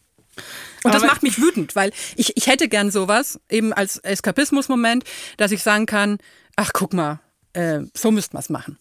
[0.83, 5.03] Und das Aber- macht mich wütend, weil ich, ich hätte gern sowas, eben als Eskapismus-Moment,
[5.37, 6.17] dass ich sagen kann,
[6.55, 7.19] ach guck mal,
[7.53, 8.77] äh, so müsste man es machen.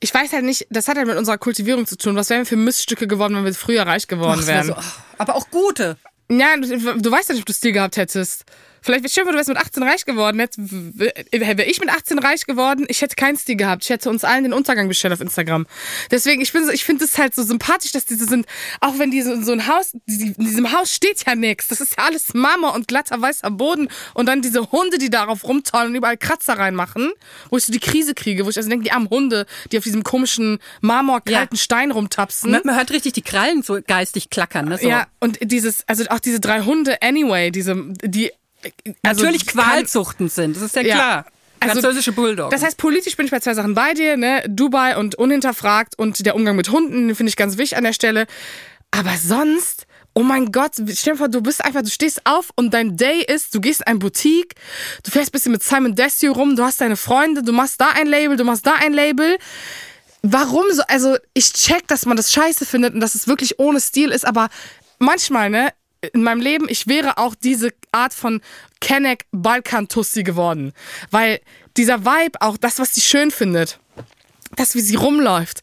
[0.00, 2.16] Ich weiß halt nicht, das hat halt mit unserer Kultivierung zu tun.
[2.16, 4.66] Was wären wir für Miststücke geworden, wenn wir früher reich geworden Ach, wär wären?
[4.68, 5.98] so, ach, aber auch gute.
[6.30, 6.66] Ja, du,
[6.98, 8.44] du weißt ja nicht, ob du Stil gehabt hättest.
[8.82, 10.38] Vielleicht, stell dir du wärst mit 18 reich geworden.
[10.38, 13.84] Jetzt wäre ich mit 18 reich geworden, ich hätte keinen Stil gehabt.
[13.84, 15.66] Ich hätte uns allen den Untergang bestellt auf Instagram.
[16.10, 18.46] Deswegen, ich, bin ich finde es halt so sympathisch, dass diese sind,
[18.80, 21.68] auch wenn die so, so ein Haus, die, in diesem Haus steht ja nichts.
[21.68, 23.88] Das ist ja alles Marmor und glatter weißer Boden.
[24.14, 27.12] Und dann diese Hunde, die darauf rumtollen und überall Kratzer reinmachen,
[27.50, 29.84] wo ich so die Krise kriege, wo ich also denke, die armen Hunde, die auf
[29.84, 31.62] diesem komischen marmorkalten Ja.
[31.62, 32.50] Stein rumtapsen.
[32.50, 34.68] Man, man hört richtig die Krallen so geistig klackern.
[34.68, 34.78] Ne?
[34.78, 34.88] So.
[34.88, 38.30] Ja, und dieses, also auch diese drei Hunde, anyway, diese, die.
[39.02, 40.94] Also Natürlich qualzuchtend sind, das ist ja, Ja.
[40.94, 41.26] klar.
[41.60, 42.50] Also, Französische Bulldog.
[42.50, 44.44] Das heißt, politisch bin ich bei zwei Sachen bei dir, ne?
[44.48, 47.92] Dubai und unhinterfragt und der Umgang mit Hunden, den finde ich ganz wichtig an der
[47.92, 48.26] Stelle.
[48.92, 52.72] Aber sonst, oh mein Gott, stell dir vor, du bist einfach, du stehst auf und
[52.72, 54.54] dein Day ist, du gehst in eine Boutique,
[55.02, 57.88] du fährst ein bisschen mit Simon Desue rum, du hast deine Freunde, du machst da
[57.90, 59.36] ein Label, du machst da ein Label.
[60.22, 60.82] Warum so?
[60.88, 64.24] Also, ich check, dass man das scheiße findet und dass es wirklich ohne Stil ist,
[64.26, 64.48] aber
[64.98, 65.72] manchmal, ne?
[66.12, 68.40] In meinem Leben, ich wäre auch diese Art von
[68.80, 70.72] Kenneck Balkan-Tussi geworden.
[71.10, 71.40] Weil
[71.76, 73.78] dieser Vibe, auch das, was sie schön findet,
[74.56, 75.62] das, wie sie rumläuft,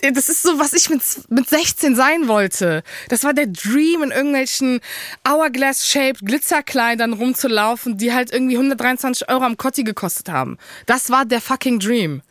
[0.00, 2.82] das ist so, was ich mit, mit 16 sein wollte.
[3.08, 4.80] Das war der Dream, in irgendwelchen
[5.28, 10.56] Hourglass-shaped Glitzerkleidern rumzulaufen, die halt irgendwie 123 Euro am Kotti gekostet haben.
[10.86, 12.22] Das war der fucking Dream.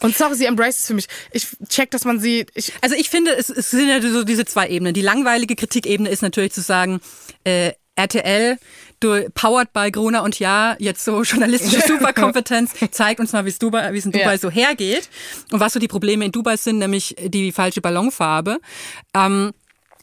[0.00, 1.08] Und sorry, sie embraces es für mich.
[1.32, 2.44] Ich check, dass man sie.
[2.54, 4.92] Ich, Also ich finde, es, es sind ja so diese zwei Ebenen.
[4.92, 7.00] Die langweilige Kritikebene ist natürlich zu sagen,
[7.44, 8.58] äh, RTL,
[9.00, 13.58] du powered by Gruner und Ja, jetzt so journalistische Superkompetenz, zeigt uns mal, wie es
[13.58, 14.38] Dubai, wie es in Dubai Ja.
[14.38, 15.08] so hergeht
[15.50, 18.58] und was so die Probleme in Dubai sind, nämlich die falsche Ballonfarbe.
[19.14, 19.52] Ähm,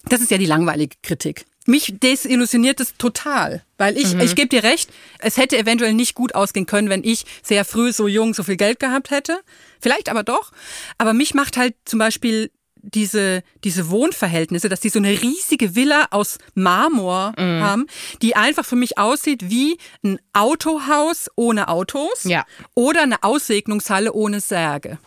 [0.09, 1.45] das ist ja die langweilige Kritik.
[1.67, 6.35] Mich desillusioniert es total, weil ich, ich gebe dir recht, es hätte eventuell nicht gut
[6.35, 9.39] ausgehen können, wenn ich sehr früh so jung so viel Geld gehabt hätte.
[9.81, 10.51] Vielleicht aber doch.
[10.99, 12.51] Aber mich macht halt zum Beispiel
[12.93, 17.87] diese, diese Wohnverhältnisse, dass die so eine riesige Villa aus Marmor haben,
[18.21, 22.45] die einfach für mich aussieht wie ein Autohaus ohne Autos Ja.
[22.75, 24.97] oder eine Aussegnungshalle ohne Särge.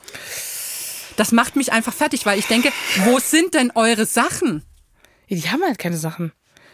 [1.17, 2.71] Das macht mich einfach fertig, weil ich denke,
[3.05, 4.63] wo sind denn eure Sachen?
[5.31, 6.33] die haben halt keine Sachen.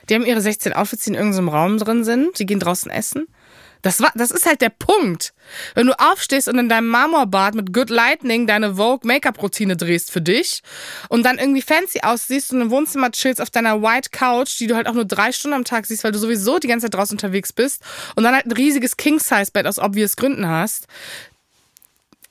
[0.08, 2.38] Die haben ihre 16 Outfits, die in irgendeinem Raum drin sind.
[2.38, 3.26] Die gehen draußen essen.
[3.84, 5.34] Das, war, das ist halt der Punkt.
[5.74, 10.22] Wenn du aufstehst und in deinem Marmorbad mit Good Lightning deine Vogue Make-up-Routine drehst für
[10.22, 10.62] dich
[11.10, 14.74] und dann irgendwie fancy aussiehst und im Wohnzimmer chillst auf deiner White Couch, die du
[14.74, 17.14] halt auch nur drei Stunden am Tag siehst, weil du sowieso die ganze Zeit draußen
[17.14, 17.82] unterwegs bist
[18.16, 20.86] und dann halt ein riesiges King-Size-Bett aus obvious Gründen hast.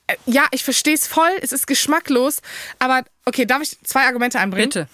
[0.08, 2.42] Äh, Ja, ich verstehe es voll, es ist geschmacklos,
[2.80, 4.70] aber okay, darf ich zwei Argumente einbringen?
[4.70, 4.88] Bitte.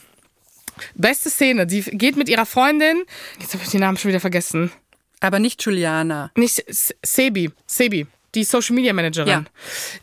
[0.95, 3.03] Beste Szene, die geht mit ihrer Freundin,
[3.39, 4.73] jetzt habe ich den Namen schon wieder vergessen.
[5.19, 6.31] Aber nicht Juliana.
[6.35, 6.63] Nicht
[7.03, 9.27] Sebi, Sebi, die Social Media Managerin.
[9.27, 9.43] Ja.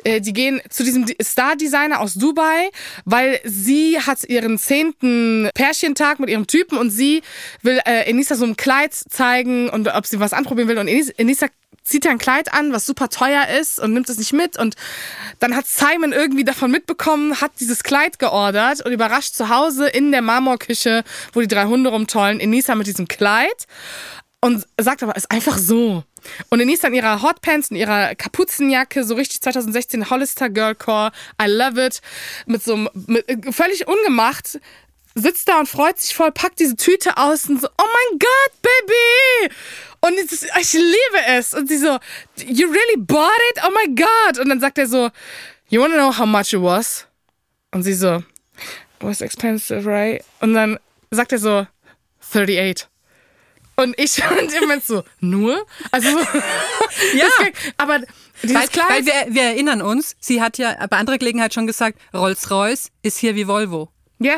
[0.05, 2.71] Äh, die gehen zu diesem Star Designer aus Dubai,
[3.05, 7.23] weil sie hat ihren zehnten Pärchentag mit ihrem Typen und sie
[7.63, 11.13] will äh, Enisa so ein Kleid zeigen und ob sie was anprobieren will und Enis-
[11.17, 11.47] Enisa
[11.85, 14.75] zieht ja ein Kleid an, was super teuer ist und nimmt es nicht mit und
[15.39, 20.11] dann hat Simon irgendwie davon mitbekommen, hat dieses Kleid geordert und überrascht zu Hause in
[20.11, 23.67] der Marmorküche, wo die drei Hunde rumtollen, Enisa mit diesem Kleid
[24.47, 26.05] und sagt aber, ist einfach so.
[26.51, 31.11] Und Denise in ihrer Hotpants, in ihrer Kapuzenjacke, so richtig 2016 Hollister Girlcore,
[31.43, 32.01] I love it,
[32.47, 34.61] mit so einem, mit, völlig ungemacht,
[35.17, 38.63] sitzt da und freut sich voll, packt diese Tüte aus und so, oh mein Gott,
[38.63, 39.55] Baby!
[40.03, 41.53] Und ist, ich liebe es.
[41.53, 41.99] Und sie so,
[42.47, 43.63] you really bought it?
[43.67, 44.39] Oh my God!
[44.39, 45.11] Und dann sagt er so,
[45.71, 47.05] you wanna know how much it was?
[47.73, 48.25] Und sie so, it
[49.01, 50.25] was expensive, right?
[50.39, 50.79] Und dann
[51.11, 51.67] sagt er so,
[52.21, 52.87] 38.
[53.77, 55.67] Und ich und im Moment so, nur?
[55.91, 56.09] Also,
[57.15, 57.27] ja.
[57.77, 58.01] aber
[58.43, 61.67] dieses Weil, Kleid, weil wir, wir erinnern uns, sie hat ja bei anderer Gelegenheit schon
[61.67, 63.91] gesagt, Rolls-Royce ist hier wie Volvo.
[64.19, 64.37] ja.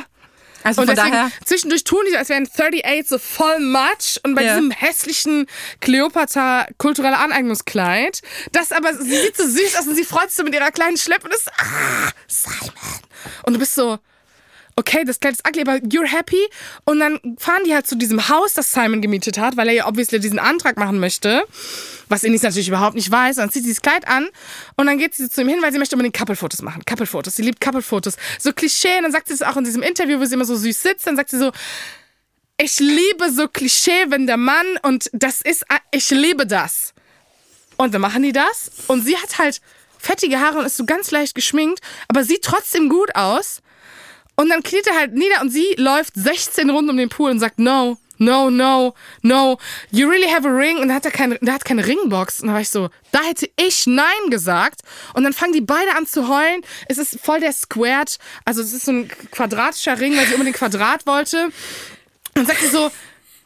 [0.64, 4.18] Also und von deswegen, daher, zwischendurch tun die, so, als wären 38 so voll Matsch
[4.24, 4.56] und bei Ja.
[4.56, 5.46] diesem hässlichen
[5.80, 10.42] Cleopatra kulturelle Aneignungskleid, das aber, sie sieht so süß aus und sie freut sich so
[10.42, 12.72] mit ihrer kleinen Schleppe und ist, ah, Simon.
[13.44, 13.98] Und du bist so,
[14.78, 16.40] okay, das Kleid ist ugly, aber you're happy.
[16.84, 19.88] Und dann fahren die halt zu diesem Haus, das Simon gemietet hat, weil er ja
[19.88, 21.44] obviously diesen Antrag machen möchte.
[22.08, 23.36] Was Enis natürlich überhaupt nicht weiß.
[23.36, 24.28] Und dann zieht sie dieses Kleid an
[24.76, 26.84] und dann geht sie zu ihm hin, weil sie möchte unbedingt Couple-Fotos machen.
[26.86, 27.36] Couple-Fotos.
[27.36, 28.16] Sie liebt Couple-Fotos.
[28.38, 28.96] So Klischee.
[28.98, 31.06] Und dann sagt sie es auch in diesem Interview, wo sie immer so süß sitzt.
[31.06, 31.50] Dann sagt sie so,
[32.56, 36.94] ich liebe so Klischee, wenn der Mann und das ist, ich liebe das.
[37.76, 39.60] Und dann machen die das und sie hat halt
[39.98, 43.60] fettige Haare und ist so ganz leicht geschminkt, aber sieht trotzdem gut aus.
[44.38, 47.40] Und dann kniet er halt nieder und sie läuft 16 Runden um den Pool und
[47.40, 49.58] sagt, no, no, no, no,
[49.90, 50.76] you really have a ring.
[50.78, 52.40] Und dann hat er keine, der hat keine Ringbox.
[52.40, 54.82] Und dann war ich so, da hätte ich Nein gesagt.
[55.14, 56.62] Und dann fangen die beide an zu heulen.
[56.88, 58.16] Es ist voll der Squared.
[58.44, 61.46] Also es ist so ein quadratischer Ring, weil sie unbedingt Quadrat wollte.
[61.46, 61.52] Und
[62.34, 62.90] dann sagt sie so,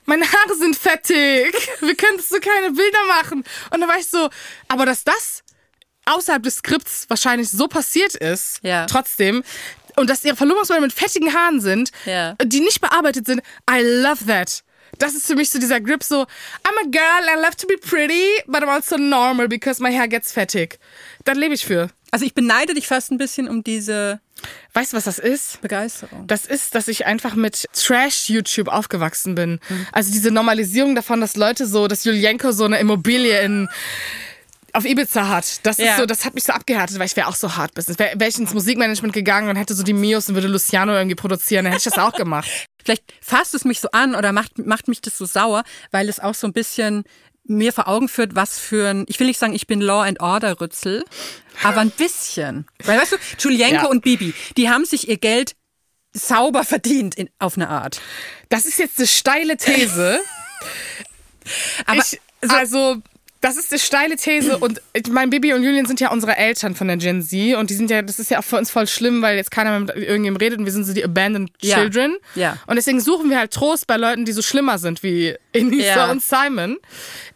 [0.05, 1.55] meine Haare sind fettig.
[1.81, 3.45] Wir können so keine Bilder machen.
[3.71, 4.29] Und dann war ich so,
[4.69, 5.43] aber dass das
[6.05, 8.87] außerhalb des Skripts wahrscheinlich so passiert ist, Ja.
[8.87, 9.45] trotzdem,
[9.97, 12.35] und dass ihre Verlobungsbilder mit fettigen Haaren sind, Ja.
[12.45, 13.41] die nicht bearbeitet sind,
[13.71, 14.63] I love that.
[14.99, 17.79] Das ist für mich so dieser Grip so, I'm a girl, I love to be
[17.79, 20.79] pretty, but I'm also normal because my hair gets fettig.
[21.25, 21.89] Das lebe ich für.
[22.11, 24.21] also ich beneide dich fast ein bisschen um diese
[24.75, 25.61] Weißt du, was das ist?
[25.61, 26.27] Begeisterung.
[26.27, 29.61] Das ist, dass ich einfach mit Trash-YouTube aufgewachsen bin.
[29.93, 33.69] Also diese Normalisierung davon, dass Leute so, dass Julienko so eine Immobilie in
[34.75, 35.65] auf Ibiza hat.
[35.67, 35.97] Das ist Ja.
[35.99, 37.99] so, das hat mich so abgehärtet, weil ich wäre auch so hart Business.
[37.99, 41.15] Wäre wär ich ins Musikmanagement gegangen und hätte so die Mios und würde Luciano irgendwie
[41.15, 42.49] produzieren, dann hätte ich das auch gemacht.
[42.85, 46.19] Vielleicht fasst es mich so an oder macht, macht mich das so sauer, weil es
[46.21, 47.05] auch so ein bisschen
[47.45, 50.21] mir vor Augen führt, was für ein, ich will nicht sagen, ich bin Law and
[50.21, 51.05] Order Rützel,
[51.65, 52.67] aber ein bisschen.
[52.85, 53.87] Weil weißt du, Julienko Ja.
[53.87, 55.55] und Bibi, die haben sich ihr Geld
[56.13, 58.01] sauber verdient in, auf eine Art.
[58.49, 60.21] Das ist jetzt eine steile These.
[61.87, 62.99] Aber ich, also,
[63.43, 66.75] das ist eine steile These und ich meine, Bibi und Julian sind ja unsere Eltern
[66.75, 68.87] von der Gen Z und die sind ja, das ist ja auch für uns voll
[68.87, 71.77] schlimm, weil jetzt keiner mehr mit irgendjemandem redet und wir sind so die abandoned Ja.
[71.77, 72.17] children.
[72.35, 72.57] Ja.
[72.67, 76.11] Und deswegen suchen wir halt Trost bei Leuten, die so schlimmer sind wie Enisa Ja.
[76.11, 76.79] und Simon.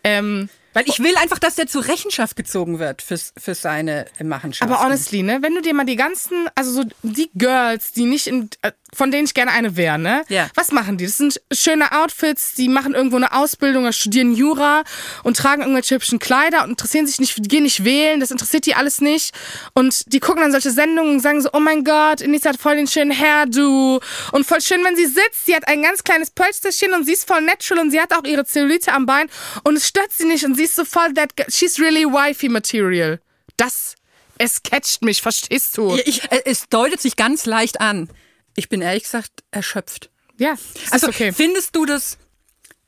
[0.04, 4.72] Ähm, weil ich will einfach, dass der zur Rechenschaft gezogen wird fürs, für seine Machenschaften.
[4.74, 8.26] aber honestly, ne, wenn du dir mal die ganzen, also so die Girls, die nicht
[8.26, 10.24] in, äh, von denen ich gerne eine wäre, ne?
[10.28, 10.48] Ja.
[10.54, 11.06] Was machen die?
[11.06, 14.84] Das sind schöne Outfits, die machen irgendwo eine Ausbildung oder studieren Jura
[15.22, 18.74] und tragen irgendwelche hübschen Kleider und interessieren sich nicht, gehen nicht wählen, das interessiert die
[18.74, 19.34] alles nicht.
[19.74, 22.76] Und die gucken dann solche Sendungen und sagen so, oh mein Gott, Inisa hat voll
[22.76, 24.00] den schönen Hairdo
[24.32, 25.46] und voll schön, wenn sie sitzt.
[25.46, 28.24] Sie hat ein ganz kleines Pölsterchen und sie ist voll natural und sie hat auch
[28.24, 29.28] ihre Zellulite am Bein
[29.64, 33.20] und es stört sie nicht und sie ist so voll that, she's really wifey material.
[33.56, 33.94] Das,
[34.38, 35.96] es catcht mich, verstehst du?
[35.96, 38.08] Ja, ich, äh, es deutet sich ganz leicht an.
[38.56, 40.10] Ich bin ehrlich gesagt erschöpft.
[40.38, 40.54] Ja,
[40.90, 41.32] Also okay.
[41.32, 42.18] findest du das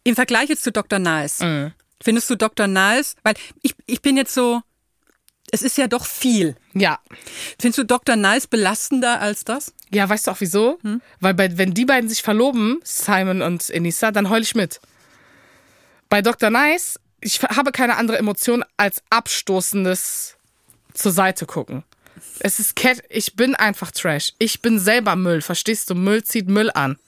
[0.04, 0.98] im Vergleich jetzt zu Dr.
[0.98, 1.40] Nice?
[1.40, 1.72] Mhm.
[2.02, 2.66] Findest du Dr.
[2.66, 3.16] Nice?
[3.22, 4.60] Weil ich, ich bin jetzt so,
[5.50, 6.56] es ist ja doch viel.
[6.74, 6.98] Ja.
[7.60, 8.16] Findest du Dr.
[8.16, 9.72] Nice belastender als das?
[9.90, 10.78] Ja, weißt du auch wieso?
[11.20, 14.80] Weil bei, wenn die beiden sich verloben, Simon und Enisa, dann heul ich mit.
[16.08, 16.50] Bei Dr.
[16.50, 20.36] Nice, ich habe keine andere Emotion als abstoßendes
[20.94, 21.84] zur Seite gucken.
[22.40, 24.32] Es ist Cat, ich bin einfach Trash.
[24.38, 25.94] Ich bin selber Müll, verstehst du?
[25.94, 26.98] Müll zieht Müll an.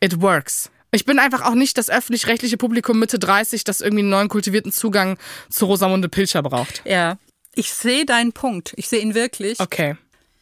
[0.00, 0.70] It works.
[0.92, 4.72] Ich bin einfach auch nicht das öffentlich-rechtliche Publikum Mitte 30, das irgendwie einen neuen kultivierten
[4.72, 6.82] Zugang zu Rosamunde Pilcher braucht.
[6.84, 7.18] Ja.
[7.54, 8.72] Ich sehe deinen Punkt.
[8.76, 9.60] Ich sehe ihn wirklich.
[9.60, 9.96] Okay.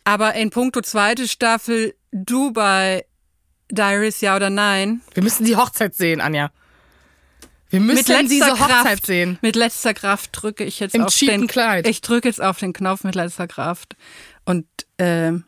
[0.04, 3.04] Aber in puncto zweite Staffel Dubai
[3.70, 5.02] Diaries, ja oder nein?
[5.12, 6.50] Wir müssen die Hochzeit sehen, Anja.
[7.70, 9.38] Wir müssen mit letzter diese Hochzeit Kraft, sehen.
[9.42, 11.86] Mit letzter Kraft drücke ich jetzt Im auf den Kleid.
[11.86, 13.96] Ich drücke jetzt auf den Knopf mit letzter Kraft.
[14.44, 14.66] Und
[14.98, 15.44] ähm,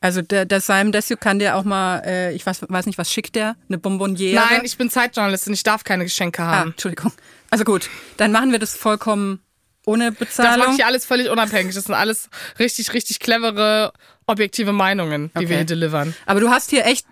[0.00, 3.12] also der, der Simon Desue kann dir auch mal, äh, ich weiß, weiß nicht, was
[3.12, 3.56] schickt der?
[3.68, 4.34] Eine Bonbonniere?
[4.34, 6.70] Nein, ich bin Zeitjournalistin, ich darf keine Geschenke ah, haben.
[6.70, 7.12] Entschuldigung.
[7.50, 9.40] Also gut, dann machen wir das vollkommen
[9.86, 10.66] ohne das Bezahlung.
[10.66, 11.74] mache ich alles völlig unabhängig.
[11.74, 13.92] Das sind alles richtig, richtig clevere,
[14.26, 15.48] objektive Meinungen, die Okay.
[15.48, 16.14] wir hier delivern.
[16.26, 17.06] Aber du hast hier echt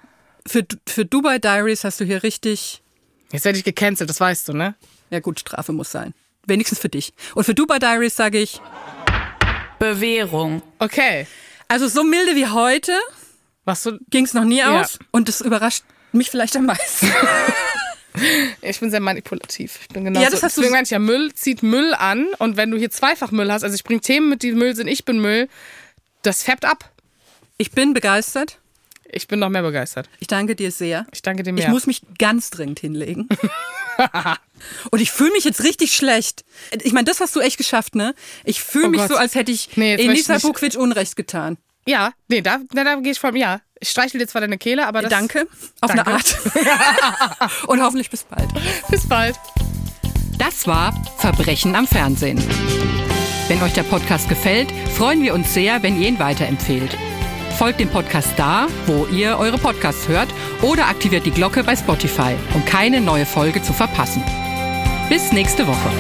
[0.47, 2.83] für für Dubai Diaries hast du hier richtig
[3.33, 4.75] Jetzt werde ich gecancelt, das weißt du, ne?
[5.11, 6.15] Ja gut, Strafe muss sein.
[6.47, 7.13] Wenigstens für dich.
[7.35, 8.61] Und für Dubai Diaries sage ich,
[9.79, 10.63] Bewährung.
[10.79, 11.27] Okay.
[11.69, 12.93] also so milde wie heute
[13.65, 14.81] Was du, ging es noch nie Ja.
[14.81, 14.99] aus.
[15.11, 17.13] Und das überrascht mich vielleicht am meisten.
[18.63, 19.79] ich bin sehr manipulativ.
[19.83, 22.27] Ich bin genau Ja, das hast du- Deswegen meine ich ja, Müll zieht Müll an.
[22.39, 24.89] Und wenn du hier zweifach Müll hast, also ich bringe Themen mit, die Müll sind,
[24.89, 25.49] ich bin Müll,
[26.23, 26.91] das färbt ab.
[27.59, 28.59] Ich bin begeistert.
[29.11, 30.09] Ich bin noch mehr begeistert.
[30.21, 31.07] Ich danke dir sehr.
[31.13, 31.65] Ich danke dir mehr.
[31.65, 33.29] Ich muss mich ganz dringend hinlegen.
[34.91, 36.45] Und ich fühle mich jetzt richtig schlecht.
[36.83, 38.15] Ich meine, das hast du echt geschafft, ne?
[38.45, 39.09] Ich fühle Oh mich Gott.
[39.11, 41.57] so, als hätte ich Nee, nicht- Bukvic Unrecht getan.
[41.87, 43.61] ja, nee, da, da, da gehe ich von, ja.
[43.81, 45.11] Ich streichel dir zwar deine Kehle, aber das...
[45.11, 45.47] Danke.
[45.81, 46.07] Auf Danke.
[46.07, 46.39] eine Art.
[47.69, 48.49] Und hoffentlich bis bald.
[48.91, 49.37] Bis bald.
[50.39, 52.43] Das war Verbrechen am Fernsehen.
[53.49, 56.97] Wenn euch der Podcast gefällt, freuen wir uns sehr, wenn ihr ihn weiterempfehlt.
[57.59, 60.29] Folgt dem Podcast da, wo ihr eure Podcasts hört
[60.63, 64.23] oder aktiviert die Glocke bei Spotify, um keine neue Folge zu verpassen.
[65.09, 65.91] Bis nächste Woche.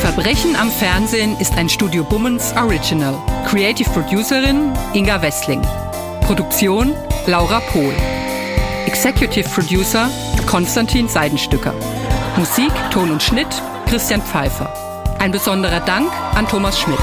[0.00, 3.18] Verbrechen am Fernsehen ist ein Studio Bummens Original.
[3.46, 5.60] Creative Producerin Inga Wessling.
[6.22, 6.94] Produktion
[7.26, 7.92] Laura Pohl.
[8.86, 10.08] Executive Producer
[10.46, 11.74] Konstantin Seidenstücker.
[12.38, 13.48] Musik, Ton und Schnitt
[13.86, 14.89] Christian Pfeiffer.
[15.20, 16.98] Ein besonderer Dank an Thomas Schmidt.